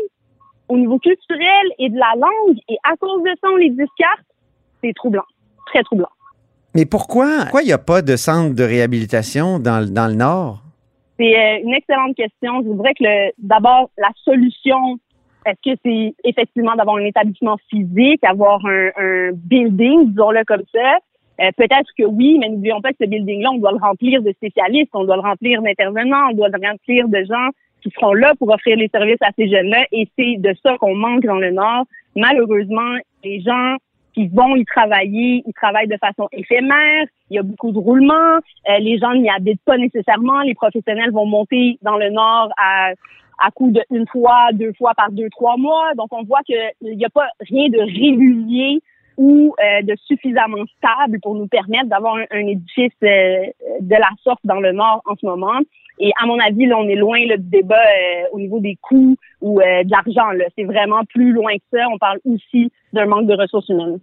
au 0.70 0.78
niveau 0.78 1.00
culturel 1.00 1.68
et 1.80 1.90
de 1.90 1.98
la 1.98 2.14
langue. 2.16 2.58
Et 2.70 2.78
à 2.84 2.96
cause 2.98 3.24
de 3.24 3.32
ça, 3.42 3.50
on 3.52 3.56
les 3.56 3.70
discarte. 3.70 4.26
C'est 4.84 4.94
troublant. 4.94 5.24
Très 5.68 5.82
troublant. 5.84 6.10
Mais 6.76 6.86
pourquoi 6.86 7.28
pourquoi 7.42 7.62
il 7.62 7.68
n'y 7.68 7.72
a 7.74 7.78
pas 7.78 8.02
de 8.02 8.16
centre 8.16 8.56
de 8.56 8.64
réhabilitation 8.64 9.60
dans, 9.60 9.80
le- 9.80 9.90
dans 9.92 10.08
le 10.08 10.16
Nord? 10.16 10.62
C'est 11.20 11.36
euh, 11.38 11.60
une 11.64 11.74
excellente 11.74 12.16
question. 12.16 12.62
Je 12.64 12.68
voudrais 12.70 12.94
que 12.96 13.32
d'abord 13.38 13.92
la 13.98 14.10
solution, 14.26 14.98
est-ce 15.46 15.74
que 15.74 15.80
c'est 15.86 16.16
effectivement 16.24 16.76
d'avoir 16.76 16.98
un 16.98 17.06
établissement 17.06 17.58
physique, 17.70 18.24
avoir 18.24 18.66
un, 18.66 18.90
un 18.98 19.30
building, 19.34 20.10
disons-le 20.10 20.44
comme 20.46 20.64
ça? 20.74 20.98
Euh, 21.42 21.50
Peut-être 21.58 21.90
que 21.98 22.04
oui, 22.06 22.38
mais 22.40 22.50
n'oublions 22.50 22.82
pas 22.82 22.90
que 22.92 22.98
ce 23.02 23.08
building-là, 23.08 23.50
on 23.54 23.58
doit 23.60 23.72
le 23.72 23.78
remplir 23.80 24.22
de 24.24 24.32
spécialistes, 24.34 24.92
on 24.94 25.04
doit 25.06 25.16
le 25.16 25.22
remplir 25.22 25.62
d'intervenants, 25.62 26.30
on 26.32 26.36
doit 26.36 26.50
le 26.50 26.68
remplir 26.68 27.08
de 27.08 27.24
gens 27.24 27.50
qui 27.82 27.92
seront 27.92 28.14
là 28.14 28.34
pour 28.40 28.50
offrir 28.50 28.78
les 28.78 28.88
services 28.88 29.22
à 29.22 29.30
ces 29.38 29.48
jeunes-là. 29.50 29.86
Et 29.92 30.08
c'est 30.18 30.38
de 30.40 30.56
ça 30.64 30.78
qu'on 30.80 30.96
manque 30.96 31.24
dans 31.26 31.38
le 31.38 31.52
Nord. 31.52 31.86
Malheureusement, 32.16 32.96
les 33.24 33.42
gens 33.42 33.76
qui 34.14 34.28
vont 34.28 34.56
y 34.56 34.66
travailler, 34.66 35.44
ils 35.46 35.54
travaillent 35.54 35.88
de 35.88 35.98
façon 35.98 36.28
éphémère. 36.32 37.06
Il 37.30 37.36
y 37.36 37.40
a 37.40 37.44
beaucoup 37.44 37.72
de 37.72 37.80
roulements. 37.80 38.38
Euh, 38.70 38.78
les 38.80 38.98
gens 39.00 39.14
n'y 39.14 39.30
habitent 39.30 39.64
pas 39.66 39.78
nécessairement. 39.78 40.42
Les 40.42 40.54
professionnels 40.54 41.12
vont 41.12 41.26
monter 41.26 41.78
dans 41.82 41.98
le 41.98 42.10
Nord 42.10 42.52
à 42.58 42.92
à 43.40 43.52
coup 43.52 43.72
de 43.72 43.82
une 43.90 44.08
fois, 44.08 44.50
deux 44.54 44.74
fois 44.74 44.94
par 44.96 45.12
deux, 45.12 45.30
trois 45.30 45.58
mois. 45.58 45.94
Donc, 45.96 46.08
on 46.12 46.24
voit 46.24 46.42
qu'il 46.44 46.58
n'y 46.84 47.04
a 47.04 47.10
pas 47.10 47.28
rien 47.42 47.68
de 47.70 47.80
régulier 47.80 48.82
ou 49.18 49.56
euh, 49.60 49.82
de 49.84 49.96
suffisamment 50.06 50.64
stable 50.78 51.20
pour 51.22 51.36
nous 51.36 51.48
permettre 51.48 51.88
d'avoir 51.88 52.16
un, 52.16 52.48
édifice 52.48 52.92
euh, 53.04 53.46
de 53.80 53.96
la 53.96 54.10
sorte 54.24 54.40
dans 54.44 54.60
le 54.60 54.72
Nord 54.72 55.02
en 55.06 55.16
ce 55.16 55.26
moment. 55.26 55.60
Et 56.00 56.12
à 56.22 56.26
mon 56.26 56.40
avis, 56.40 56.66
là, 56.66 56.78
on 56.78 56.88
est 56.88 56.96
loin 56.96 57.20
là, 57.28 57.38
du 57.38 57.50
débat 57.50 57.76
euh, 57.76 58.24
au 58.32 58.40
niveau 58.40 58.60
des 58.60 58.78
coûts 58.82 59.16
ou 59.42 59.60
de 59.60 59.92
l'argent. 59.92 60.38
C'est 60.58 60.64
vraiment 60.64 61.04
plus 61.06 61.32
loin 61.32 61.54
que 61.56 61.78
ça. 61.78 61.86
On 61.94 61.98
parle 61.98 62.20
aussi 62.26 62.72
d'un 62.94 63.06
manque 63.06 63.28
de 63.28 63.36
ressources 63.36 63.70
humaines. 63.70 64.00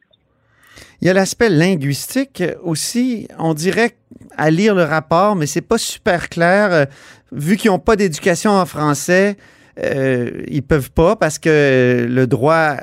Il 1.02 1.08
y 1.08 1.10
a 1.10 1.14
l'aspect 1.14 1.48
linguistique 1.48 2.44
aussi. 2.62 3.26
On 3.38 3.54
dirait 3.54 3.90
à 4.36 4.50
lire 4.50 4.74
le 4.74 4.84
rapport, 4.84 5.34
mais 5.34 5.46
c'est 5.46 5.66
pas 5.66 5.78
super 5.78 6.28
clair. 6.28 6.86
Vu 7.32 7.56
qu'ils 7.56 7.70
n'ont 7.70 7.78
pas 7.78 7.96
d'éducation 7.96 8.52
en 8.52 8.66
français, 8.66 9.36
euh, 9.78 10.30
ils 10.48 10.62
peuvent 10.62 10.90
pas 10.90 11.16
parce 11.16 11.38
que 11.38 12.06
le 12.08 12.26
droit 12.26 12.76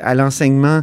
à 0.00 0.14
l'enseignement 0.14 0.82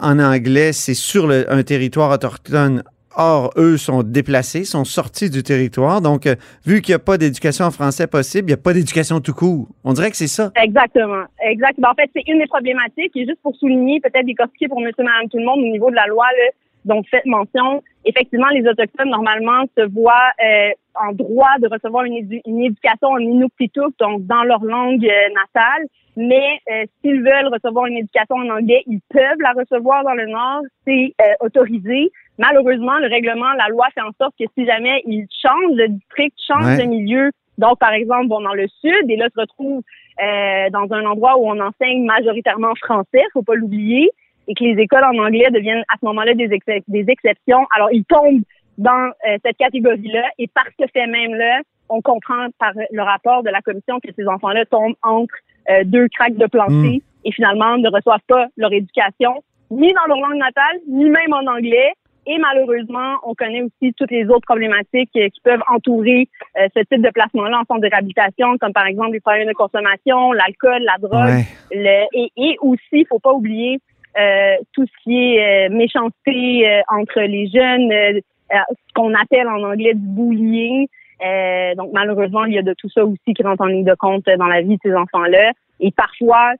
en 0.00 0.18
anglais, 0.18 0.72
c'est 0.72 0.94
sur 0.94 1.26
le- 1.26 1.50
un 1.52 1.62
territoire 1.62 2.10
autochtone. 2.10 2.82
Or, 3.16 3.52
eux 3.56 3.76
sont 3.76 4.02
déplacés, 4.02 4.64
sont 4.64 4.82
sortis 4.84 5.30
du 5.30 5.44
territoire. 5.44 6.00
Donc, 6.00 6.26
euh, 6.26 6.34
vu 6.66 6.82
qu'il 6.82 6.90
n'y 6.90 6.96
a 6.96 6.98
pas 6.98 7.16
d'éducation 7.16 7.64
en 7.64 7.70
français 7.70 8.08
possible, 8.08 8.46
il 8.48 8.52
n'y 8.54 8.54
a 8.54 8.62
pas 8.62 8.72
d'éducation 8.72 9.20
tout 9.20 9.32
court. 9.34 9.68
On 9.84 9.92
dirait 9.92 10.10
que 10.10 10.16
c'est 10.16 10.26
ça. 10.26 10.50
Exactement. 10.60 11.22
Exact. 11.48 11.74
Ben, 11.78 11.90
en 11.90 11.94
fait, 11.94 12.10
c'est 12.12 12.24
une 12.26 12.40
des 12.40 12.46
problématiques. 12.48 13.12
Et 13.14 13.24
juste 13.24 13.38
pour 13.40 13.54
souligner, 13.54 14.00
peut-être 14.00 14.26
décortiquer 14.26 14.66
pour 14.66 14.80
monsieur, 14.80 15.04
madame, 15.04 15.28
tout 15.30 15.38
le 15.38 15.44
monde 15.44 15.60
au 15.60 15.70
niveau 15.70 15.90
de 15.90 15.94
la 15.94 16.08
loi, 16.08 16.24
là, 16.24 16.50
dont 16.84 16.96
vous 16.96 17.08
faites 17.10 17.26
mention, 17.26 17.82
effectivement, 18.04 18.48
les 18.48 18.66
Autochtones, 18.68 19.10
normalement, 19.10 19.64
se 19.76 19.82
voient 19.90 20.30
euh, 20.44 20.70
en 20.94 21.12
droit 21.12 21.54
de 21.60 21.68
recevoir 21.68 22.04
une, 22.04 22.14
édu- 22.14 22.42
une 22.46 22.62
éducation 22.62 23.08
en 23.08 23.18
Inuktitut, 23.18 23.80
donc 23.98 24.26
dans 24.26 24.42
leur 24.44 24.62
langue 24.64 25.04
euh, 25.04 25.28
natale. 25.34 25.86
Mais 26.16 26.60
euh, 26.70 26.84
s'ils 27.00 27.22
veulent 27.22 27.52
recevoir 27.52 27.86
une 27.86 27.96
éducation 27.98 28.36
en 28.36 28.48
anglais, 28.50 28.82
ils 28.86 29.00
peuvent 29.10 29.40
la 29.40 29.52
recevoir 29.52 30.04
dans 30.04 30.14
le 30.14 30.26
Nord. 30.26 30.62
C'est 30.86 31.12
euh, 31.20 31.24
autorisé. 31.40 32.12
Malheureusement, 32.38 32.98
le 32.98 33.08
règlement, 33.08 33.52
la 33.58 33.68
loi 33.68 33.86
fait 33.94 34.00
en 34.00 34.12
sorte 34.20 34.34
que 34.38 34.44
si 34.56 34.64
jamais 34.64 35.02
ils 35.06 35.26
changent 35.42 35.76
de 35.76 35.86
district, 35.86 36.36
changent 36.46 36.64
Ouais. 36.78 36.84
de 36.84 36.88
milieu, 36.88 37.30
donc 37.58 37.78
par 37.78 37.92
exemple, 37.92 38.28
vont 38.28 38.40
dans 38.40 38.54
le 38.54 38.66
sud 38.80 39.08
et 39.08 39.16
là 39.16 39.26
se 39.34 39.40
retrouvent 39.40 39.82
euh, 40.22 40.70
dans 40.70 40.92
un 40.92 41.04
endroit 41.06 41.36
où 41.38 41.48
on 41.48 41.58
enseigne 41.60 42.04
majoritairement 42.04 42.74
français, 42.76 43.22
faut 43.32 43.42
pas 43.42 43.54
l'oublier, 43.54 44.10
et 44.48 44.54
que 44.54 44.64
les 44.64 44.80
écoles 44.82 45.04
en 45.04 45.16
anglais 45.18 45.48
deviennent 45.50 45.84
à 45.88 45.96
ce 46.00 46.06
moment-là 46.06 46.34
des, 46.34 46.48
des 46.48 47.04
exceptions. 47.08 47.66
Alors, 47.74 47.90
ils 47.92 48.04
tombent 48.04 48.42
dans 48.78 49.10
euh, 49.28 49.38
cette 49.44 49.56
catégorie-là, 49.56 50.24
et 50.38 50.48
par 50.48 50.64
ce 50.78 50.86
fait 50.92 51.06
même-là, 51.06 51.60
on 51.88 52.00
comprend 52.00 52.48
par 52.58 52.72
le 52.74 53.02
rapport 53.02 53.42
de 53.42 53.50
la 53.50 53.60
commission 53.60 54.00
que 54.00 54.08
ces 54.16 54.26
enfants-là 54.26 54.64
tombent 54.66 54.96
entre 55.02 55.34
euh, 55.70 55.84
deux 55.84 56.08
craques 56.08 56.36
de 56.36 56.46
plancher 56.46 57.02
et 57.24 57.32
finalement 57.32 57.76
ne 57.78 57.88
reçoivent 57.88 58.24
pas 58.26 58.46
leur 58.56 58.72
éducation, 58.72 59.42
ni 59.70 59.92
dans 59.92 60.06
leur 60.08 60.18
langue 60.18 60.38
natale, 60.38 60.80
ni 60.88 61.08
même 61.08 61.32
en 61.32 61.46
anglais. 61.50 61.92
Et 62.26 62.38
malheureusement, 62.38 63.16
on 63.22 63.34
connaît 63.34 63.60
aussi 63.60 63.92
toutes 63.98 64.10
les 64.10 64.24
autres 64.26 64.46
problématiques 64.46 65.10
euh, 65.16 65.28
qui 65.28 65.40
peuvent 65.42 65.62
entourer 65.68 66.26
euh, 66.58 66.68
ce 66.74 66.80
type 66.80 67.02
de 67.02 67.10
placement-là 67.10 67.58
en 67.60 67.64
centre 67.66 67.80
de 67.82 67.88
réhabilitation, 67.90 68.56
comme 68.58 68.72
par 68.72 68.86
exemple 68.86 69.12
les 69.12 69.20
problèmes 69.20 69.46
de 69.46 69.52
consommation, 69.52 70.32
l'alcool, 70.32 70.82
la 70.82 70.96
drogue, 70.98 71.28
Ouais. 71.28 71.44
le, 71.70 72.06
et, 72.14 72.32
et 72.36 72.56
aussi, 72.62 73.04
faut 73.08 73.18
pas 73.18 73.32
oublier 73.32 73.78
euh, 74.18 74.56
tout 74.72 74.86
ce 74.86 75.02
qui 75.02 75.34
est 75.36 75.68
euh, 75.68 75.74
méchanceté 75.74 76.68
euh, 76.68 76.80
entre 76.88 77.20
les 77.20 77.46
jeunes, 77.48 77.90
euh, 77.92 78.20
euh, 78.52 78.56
ce 78.70 78.92
qu'on 78.94 79.14
appelle 79.14 79.48
en 79.48 79.62
anglais 79.62 79.94
du 79.94 80.06
bullying. 80.06 80.86
Euh, 81.24 81.74
donc 81.76 81.90
malheureusement, 81.92 82.44
il 82.44 82.54
y 82.54 82.58
a 82.58 82.62
de 82.62 82.74
tout 82.74 82.88
ça 82.90 83.04
aussi 83.04 83.34
qui 83.34 83.42
rentre 83.42 83.62
en 83.62 83.66
ligne 83.66 83.84
de 83.84 83.94
compte 83.94 84.24
dans 84.26 84.46
la 84.46 84.62
vie 84.62 84.76
de 84.76 84.80
ces 84.82 84.94
enfants-là. 84.94 85.52
Et 85.80 85.90
parfois, 85.90 86.52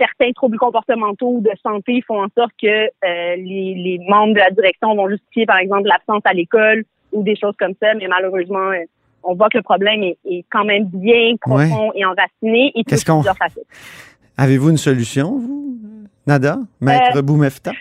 certains 0.00 0.32
troubles 0.32 0.58
comportementaux 0.58 1.28
ou 1.36 1.40
de 1.40 1.50
santé 1.62 2.02
font 2.06 2.22
en 2.22 2.28
sorte 2.36 2.52
que 2.60 2.66
euh, 2.66 2.88
les, 3.02 3.74
les 3.74 4.00
membres 4.08 4.34
de 4.34 4.40
la 4.40 4.50
direction 4.50 4.94
vont 4.94 5.08
justifier, 5.08 5.46
par 5.46 5.58
exemple, 5.58 5.88
l'absence 5.88 6.22
à 6.24 6.32
l'école 6.32 6.84
ou 7.12 7.22
des 7.22 7.36
choses 7.36 7.54
comme 7.58 7.74
ça. 7.80 7.94
Mais 7.94 8.06
malheureusement, 8.08 8.70
on 9.24 9.34
voit 9.34 9.48
que 9.48 9.58
le 9.58 9.62
problème 9.62 10.02
est, 10.02 10.18
est 10.24 10.44
quand 10.50 10.64
même 10.64 10.84
bien 10.86 11.34
profond 11.40 11.92
et 11.94 12.04
enraciné 12.04 12.72
et 12.74 12.84
Qu'est-ce 12.84 13.04
touche 13.04 13.24
qu'on-. 13.24 13.32
Avez-vous 14.40 14.70
une 14.70 14.76
solution, 14.76 15.36
vous, 15.36 15.74
Nada, 16.24 16.58
Maître 16.80 17.22
Boumefta? 17.22 17.72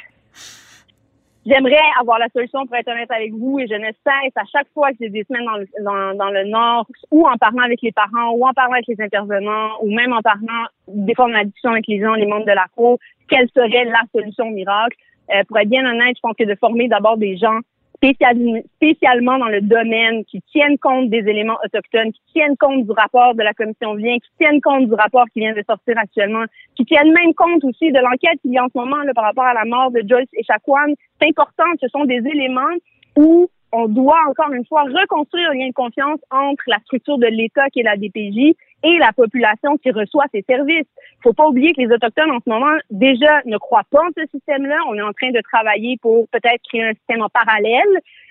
J'aimerais 1.45 1.77
avoir 2.01 2.17
la 2.17 2.27
solution 2.29 2.65
pour 2.65 2.75
être 2.75 2.89
honnête 2.89 3.11
avec 3.11 3.31
vous 3.31 3.59
et 3.59 3.67
je 3.67 3.75
ne 3.75 3.85
cesse 3.85 4.35
à 4.35 4.43
chaque 4.51 4.67
fois 4.73 4.89
que 4.89 4.97
j'ai 4.99 5.09
des 5.09 5.23
semaines 5.23 5.45
dans 5.45 5.57
le, 5.57 5.67
dans, 5.81 6.17
dans 6.17 6.31
le 6.31 6.45
Nord 6.45 6.87
ou 7.11 7.27
en 7.27 7.37
parlant 7.37 7.61
avec 7.61 7.81
les 7.83 7.91
parents 7.91 8.31
ou 8.31 8.45
en 8.45 8.53
parlant 8.53 8.73
avec 8.73 8.87
les 8.87 8.99
intervenants 8.99 9.69
ou 9.83 9.95
même 9.95 10.11
en 10.11 10.21
parlant 10.21 10.65
des 10.87 11.13
fois 11.13 11.25
en 11.25 11.43
discussion 11.43 11.71
avec 11.71 11.85
les 11.87 12.01
gens, 12.01 12.15
les 12.15 12.25
membres 12.25 12.47
de 12.47 12.51
la 12.51 12.65
cour, 12.75 12.97
quelle 13.29 13.47
serait 13.55 13.85
la 13.85 14.01
solution 14.11 14.49
miracle? 14.49 14.97
Euh, 15.33 15.43
pour 15.47 15.59
être 15.59 15.69
bien 15.69 15.85
honnête, 15.85 16.15
je 16.17 16.21
pense 16.21 16.35
que 16.37 16.43
de 16.43 16.55
former 16.55 16.87
d'abord 16.87 17.17
des 17.17 17.37
gens 17.37 17.59
spécialement 17.97 19.39
dans 19.39 19.47
le 19.47 19.61
domaine 19.61 20.23
qui 20.25 20.41
tiennent 20.51 20.77
compte 20.77 21.09
des 21.09 21.19
éléments 21.19 21.57
autochtones, 21.63 22.11
qui 22.11 22.21
tiennent 22.33 22.57
compte 22.57 22.85
du 22.85 22.91
rapport 22.91 23.33
de 23.35 23.43
la 23.43 23.53
commission 23.53 23.95
vient, 23.95 24.15
qui 24.15 24.29
tiennent 24.39 24.61
compte 24.61 24.87
du 24.87 24.93
rapport 24.93 25.25
qui 25.33 25.39
vient 25.39 25.53
de 25.53 25.63
sortir 25.67 25.95
actuellement, 25.97 26.45
qui 26.75 26.85
tiennent 26.85 27.11
même 27.11 27.33
compte 27.33 27.63
aussi 27.63 27.91
de 27.91 27.99
l'enquête 27.99 28.39
qu'il 28.41 28.51
y 28.51 28.57
a 28.57 28.63
en 28.63 28.69
ce 28.73 28.77
moment 28.77 29.01
là, 29.03 29.13
par 29.13 29.25
rapport 29.25 29.45
à 29.45 29.53
la 29.53 29.65
mort 29.65 29.91
de 29.91 30.03
Joyce 30.07 30.29
et 30.33 30.43
Chacuan. 30.43 30.93
C'est 31.19 31.29
important, 31.29 31.65
ce 31.81 31.87
sont 31.87 32.05
des 32.05 32.21
éléments 32.25 32.75
où 33.15 33.49
on 33.71 33.87
doit 33.87 34.21
encore 34.29 34.51
une 34.53 34.65
fois 34.65 34.83
reconstruire 34.83 35.49
un 35.51 35.55
lien 35.55 35.67
de 35.67 35.73
confiance 35.73 36.19
entre 36.31 36.63
la 36.67 36.79
structure 36.79 37.17
de 37.17 37.27
l'État 37.27 37.69
qui 37.69 37.81
est 37.81 37.83
la 37.83 37.97
DPJ 37.97 38.55
et 38.83 38.97
la 38.99 39.11
population 39.13 39.77
qui 39.77 39.91
reçoit 39.91 40.25
ces 40.31 40.43
services. 40.47 40.87
Faut 41.23 41.33
pas 41.33 41.47
oublier 41.47 41.73
que 41.73 41.81
les 41.81 41.87
Autochtones 41.87 42.31
en 42.31 42.39
ce 42.39 42.49
moment 42.49 42.77
déjà 42.89 43.41
ne 43.45 43.57
croient 43.57 43.87
pas 43.89 44.01
en 44.01 44.09
ce 44.15 44.25
système-là. 44.31 44.77
On 44.87 44.95
est 44.95 45.01
en 45.01 45.13
train 45.13 45.31
de 45.31 45.41
travailler 45.41 45.97
pour 46.01 46.27
peut-être 46.29 46.61
créer 46.69 46.83
un 46.83 46.93
système 46.93 47.21
en 47.21 47.29
parallèle 47.29 47.81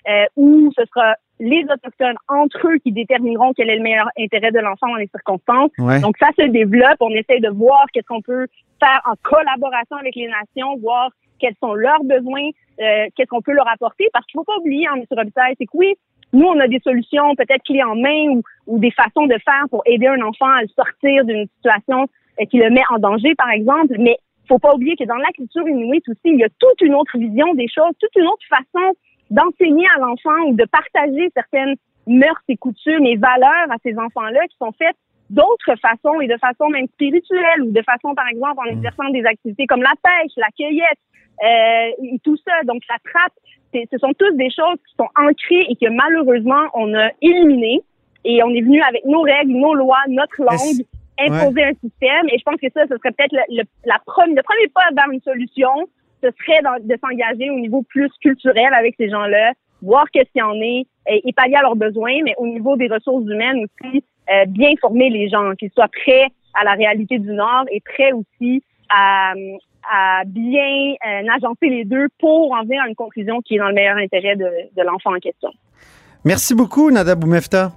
euh, 0.09 0.25
où 0.37 0.71
ce 0.77 0.85
sera 0.87 1.15
les 1.41 1.65
Autochtones 1.65 2.17
entre 2.29 2.69
eux 2.69 2.79
qui 2.79 2.93
détermineront 2.93 3.53
quel 3.55 3.69
est 3.71 3.77
le 3.77 3.83
meilleur 3.83 4.09
intérêt 4.19 4.53
de 4.53 4.61
l'enfant 4.61 4.89
dans 4.89 4.97
les 4.97 5.09
circonstances. 5.09 5.71
Ouais. 5.79 6.01
Donc 6.01 6.17
ça 6.19 6.29
se 6.39 6.47
développe. 6.47 6.97
On 7.01 7.11
essaie 7.11 7.41
de 7.41 7.51
voir 7.51 7.85
qu'est-ce 7.93 8.07
qu'on 8.07 8.23
peut 8.23 8.47
faire 8.81 9.01
en 9.05 9.15
collaboration 9.23 9.97
avec 9.97 10.15
les 10.15 10.29
nations, 10.29 10.77
voir 10.79 11.11
quels 11.39 11.55
sont 11.61 11.75
leurs 11.75 12.03
besoins, 12.05 12.49
euh, 12.81 13.07
qu'est-ce 13.15 13.29
qu'on 13.29 13.43
peut 13.43 13.53
leur 13.53 13.69
apporter. 13.69 14.09
Parce 14.13 14.25
qu'il 14.27 14.39
faut 14.39 14.45
pas 14.45 14.57
oublier, 14.59 14.87
hein, 14.87 14.95
M. 14.97 15.05
Robitaille, 15.11 15.55
c'est 15.59 15.67
que 15.67 15.75
oui, 15.75 15.95
nous, 16.33 16.47
on 16.47 16.59
a 16.61 16.69
des 16.69 16.81
solutions 16.81 17.35
peut-être 17.37 17.63
clés 17.65 17.83
en 17.83 17.95
main 17.95 18.29
ou, 18.31 18.43
ou 18.67 18.79
des 18.79 18.91
façons 18.91 19.27
de 19.27 19.37
faire 19.45 19.65
pour 19.71 19.83
aider 19.87 20.07
un 20.07 20.21
enfant 20.23 20.51
à 20.51 20.67
sortir 20.75 21.25
d'une 21.25 21.47
situation 21.57 22.07
euh, 22.41 22.45
qui 22.47 22.59
le 22.59 22.71
met 22.71 22.83
en 22.91 22.99
danger, 22.99 23.35
par 23.35 23.51
exemple. 23.51 23.95
Mais 23.99 24.19
faut 24.49 24.59
pas 24.59 24.75
oublier 24.75 24.97
que 24.97 25.05
dans 25.05 25.17
la 25.17 25.31
culture 25.35 25.69
inuite 25.69 26.09
aussi, 26.09 26.21
il 26.25 26.39
y 26.39 26.45
a 26.45 26.49
toute 26.59 26.81
une 26.81 26.95
autre 26.95 27.17
vision 27.19 27.55
des 27.55 27.69
choses, 27.69 27.93
toute 28.01 28.15
une 28.17 28.27
autre 28.27 28.47
façon 28.49 28.95
d'enseigner 29.31 29.87
à 29.97 30.01
l'enfant 30.01 30.47
ou 30.47 30.55
de 30.55 30.65
partager 30.65 31.31
certaines 31.35 31.75
mœurs 32.07 32.43
et 32.49 32.57
coutumes 32.57 33.07
et 33.07 33.17
valeurs 33.17 33.71
à 33.71 33.77
ces 33.83 33.99
enfants-là 33.99 34.47
qui 34.49 34.57
sont 34.59 34.73
faites 34.79 34.97
d'autres 35.31 35.75
façons 35.83 36.21
et 36.21 36.29
de 36.29 36.37
façon 36.39 36.69
même 36.69 36.87
spirituelle 36.89 37.63
ou 37.63 37.73
de 37.73 37.83
façon, 37.83 38.15
par 38.15 38.29
exemple, 38.29 38.61
en 38.61 38.71
exerçant 38.71 39.09
des 39.11 39.25
activités 39.25 39.67
comme 39.67 39.83
la 39.83 39.95
pêche, 40.03 40.33
la 40.37 40.49
cueillette 40.57 41.01
euh, 41.43 42.05
et 42.05 42.19
tout 42.23 42.37
ça. 42.37 42.63
Donc, 42.65 42.83
la 42.89 42.97
trappe, 43.11 43.33
ce 43.91 43.99
sont 43.99 44.13
tous 44.19 44.35
des 44.37 44.51
choses 44.51 44.79
qui 44.87 44.95
sont 44.99 45.09
ancrées 45.17 45.67
et 45.69 45.77
que 45.77 45.91
malheureusement, 45.91 46.65
on 46.75 46.95
a 46.95 47.11
éliminées 47.23 47.83
et 48.25 48.43
on 48.43 48.51
est 48.51 48.63
venu 48.63 48.81
avec 48.83 49.05
nos 49.05 49.23
règles, 49.23 49.53
nos 49.53 49.75
lois, 49.75 50.03
notre 50.09 50.41
langue, 50.43 50.85
imposer 51.19 51.65
un 51.65 51.75
système. 51.75 52.29
Et 52.33 52.39
je 52.39 52.43
pense 52.45 52.61
que 52.61 52.71
ça, 52.75 52.83
ce 52.89 52.97
serait 52.97 53.13
peut-être 53.13 53.33
le, 53.33 53.63
la 53.85 54.01
le 54.07 54.43
premier 54.43 54.69
pas 54.69 54.83
vers 54.95 55.11
une 55.11 55.21
solution, 55.21 55.71
ce 56.23 56.29
serait 56.39 56.61
de 56.83 56.97
s'engager 57.01 57.51
au 57.51 57.59
niveau 57.59 57.83
plus 57.83 58.11
culturel 58.21 58.73
avec 58.73 58.95
ces 58.99 59.09
gens-là, 59.09 59.53
voir 59.83 60.07
qu'est-ce 60.11 60.31
qu'il 60.33 60.41
y 60.41 60.43
en 60.43 60.61
est 60.61 60.87
et, 61.09 61.33
pallier 61.33 61.57
à 61.57 61.63
leurs 61.63 61.77
besoins, 61.77 62.23
mais 62.25 62.35
au 62.39 62.47
niveau 62.47 62.77
des 62.77 62.89
ressources 62.89 63.25
humaines 63.25 63.65
aussi, 63.65 64.03
euh, 64.31 64.45
bien 64.47 64.73
former 64.81 65.11
les 65.11 65.29
gens, 65.29 65.53
qu'ils 65.59 65.71
soient 65.71 65.89
prêts 65.89 66.27
à 66.55 66.65
la 66.65 66.73
réalité 66.73 67.19
du 67.19 67.31
Nord 67.31 67.65
et 67.71 67.81
prêts 67.81 68.13
aussi 68.13 68.63
à, 68.89 69.35
à 69.91 70.23
bien 70.27 70.95
euh, 71.07 71.23
agencer 71.35 71.69
les 71.69 71.85
deux 71.85 72.07
pour 72.19 72.53
en 72.53 72.63
venir 72.63 72.83
à 72.83 72.89
une 72.89 72.95
conclusion 72.95 73.41
qui 73.41 73.57
est 73.57 73.59
dans 73.59 73.69
le 73.69 73.75
meilleur 73.75 73.97
intérêt 73.97 74.37
de, 74.37 74.51
de 74.77 74.83
l'enfant 74.83 75.15
en 75.15 75.19
question. 75.19 75.51
Merci 76.25 76.55
beaucoup, 76.55 76.91
Nada 76.91 77.15
Boumefta. 77.15 77.73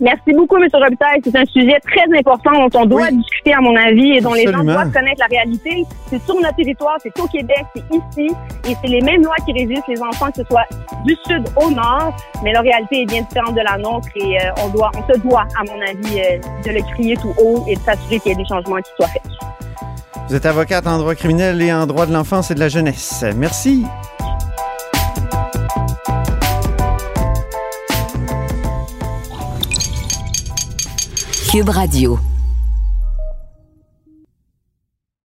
Merci 0.00 0.32
beaucoup, 0.32 0.56
M. 0.56 0.66
Robitaille. 0.72 1.20
C'est 1.22 1.36
un 1.36 1.44
sujet 1.44 1.78
très 1.80 2.06
important 2.18 2.52
dont 2.52 2.80
on 2.80 2.86
doit 2.86 3.10
discuter, 3.10 3.52
à 3.52 3.60
mon 3.60 3.76
avis, 3.76 4.12
et 4.12 4.20
dont 4.20 4.32
les 4.32 4.46
gens 4.46 4.64
doivent 4.64 4.92
connaître 4.92 5.20
la 5.20 5.26
réalité. 5.26 5.84
C'est 6.06 6.22
sur 6.22 6.36
notre 6.36 6.56
territoire, 6.56 6.96
c'est 7.02 7.18
au 7.20 7.26
Québec, 7.26 7.64
c'est 7.74 7.84
ici, 7.94 8.34
et 8.66 8.74
c'est 8.80 8.88
les 8.88 9.02
mêmes 9.02 9.22
lois 9.22 9.36
qui 9.44 9.52
régissent 9.52 9.86
les 9.88 10.00
enfants, 10.00 10.30
que 10.30 10.38
ce 10.38 10.44
soit 10.44 10.64
du 11.04 11.14
sud 11.26 11.44
au 11.62 11.70
nord, 11.70 12.16
mais 12.42 12.52
la 12.52 12.62
réalité 12.62 13.02
est 13.02 13.06
bien 13.06 13.22
différente 13.22 13.54
de 13.54 13.60
la 13.60 13.76
nôtre, 13.76 14.08
et 14.16 14.38
euh, 14.38 14.64
on 14.64 14.70
doit, 14.70 14.90
on 14.96 15.12
se 15.12 15.18
doit, 15.20 15.44
à 15.58 15.64
mon 15.64 15.80
avis, 15.82 16.20
euh, 16.20 16.38
de 16.64 16.70
le 16.70 16.82
crier 16.94 17.16
tout 17.16 17.34
haut 17.38 17.62
et 17.68 17.74
de 17.74 17.80
s'assurer 17.80 18.20
qu'il 18.20 18.32
y 18.32 18.34
ait 18.34 18.38
des 18.38 18.46
changements 18.46 18.78
qui 18.78 18.90
soient 18.96 19.08
faits. 19.08 19.22
Vous 20.30 20.36
êtes 20.36 20.46
avocate 20.46 20.86
en 20.86 20.96
droit 20.98 21.16
criminel 21.16 21.60
et 21.60 21.72
en 21.72 21.88
droit 21.88 22.06
de 22.06 22.12
l'enfance 22.12 22.52
et 22.52 22.54
de 22.54 22.60
la 22.60 22.68
jeunesse. 22.68 23.24
Merci. 23.34 23.84
Cube 31.50 31.68
Radio. 31.68 32.20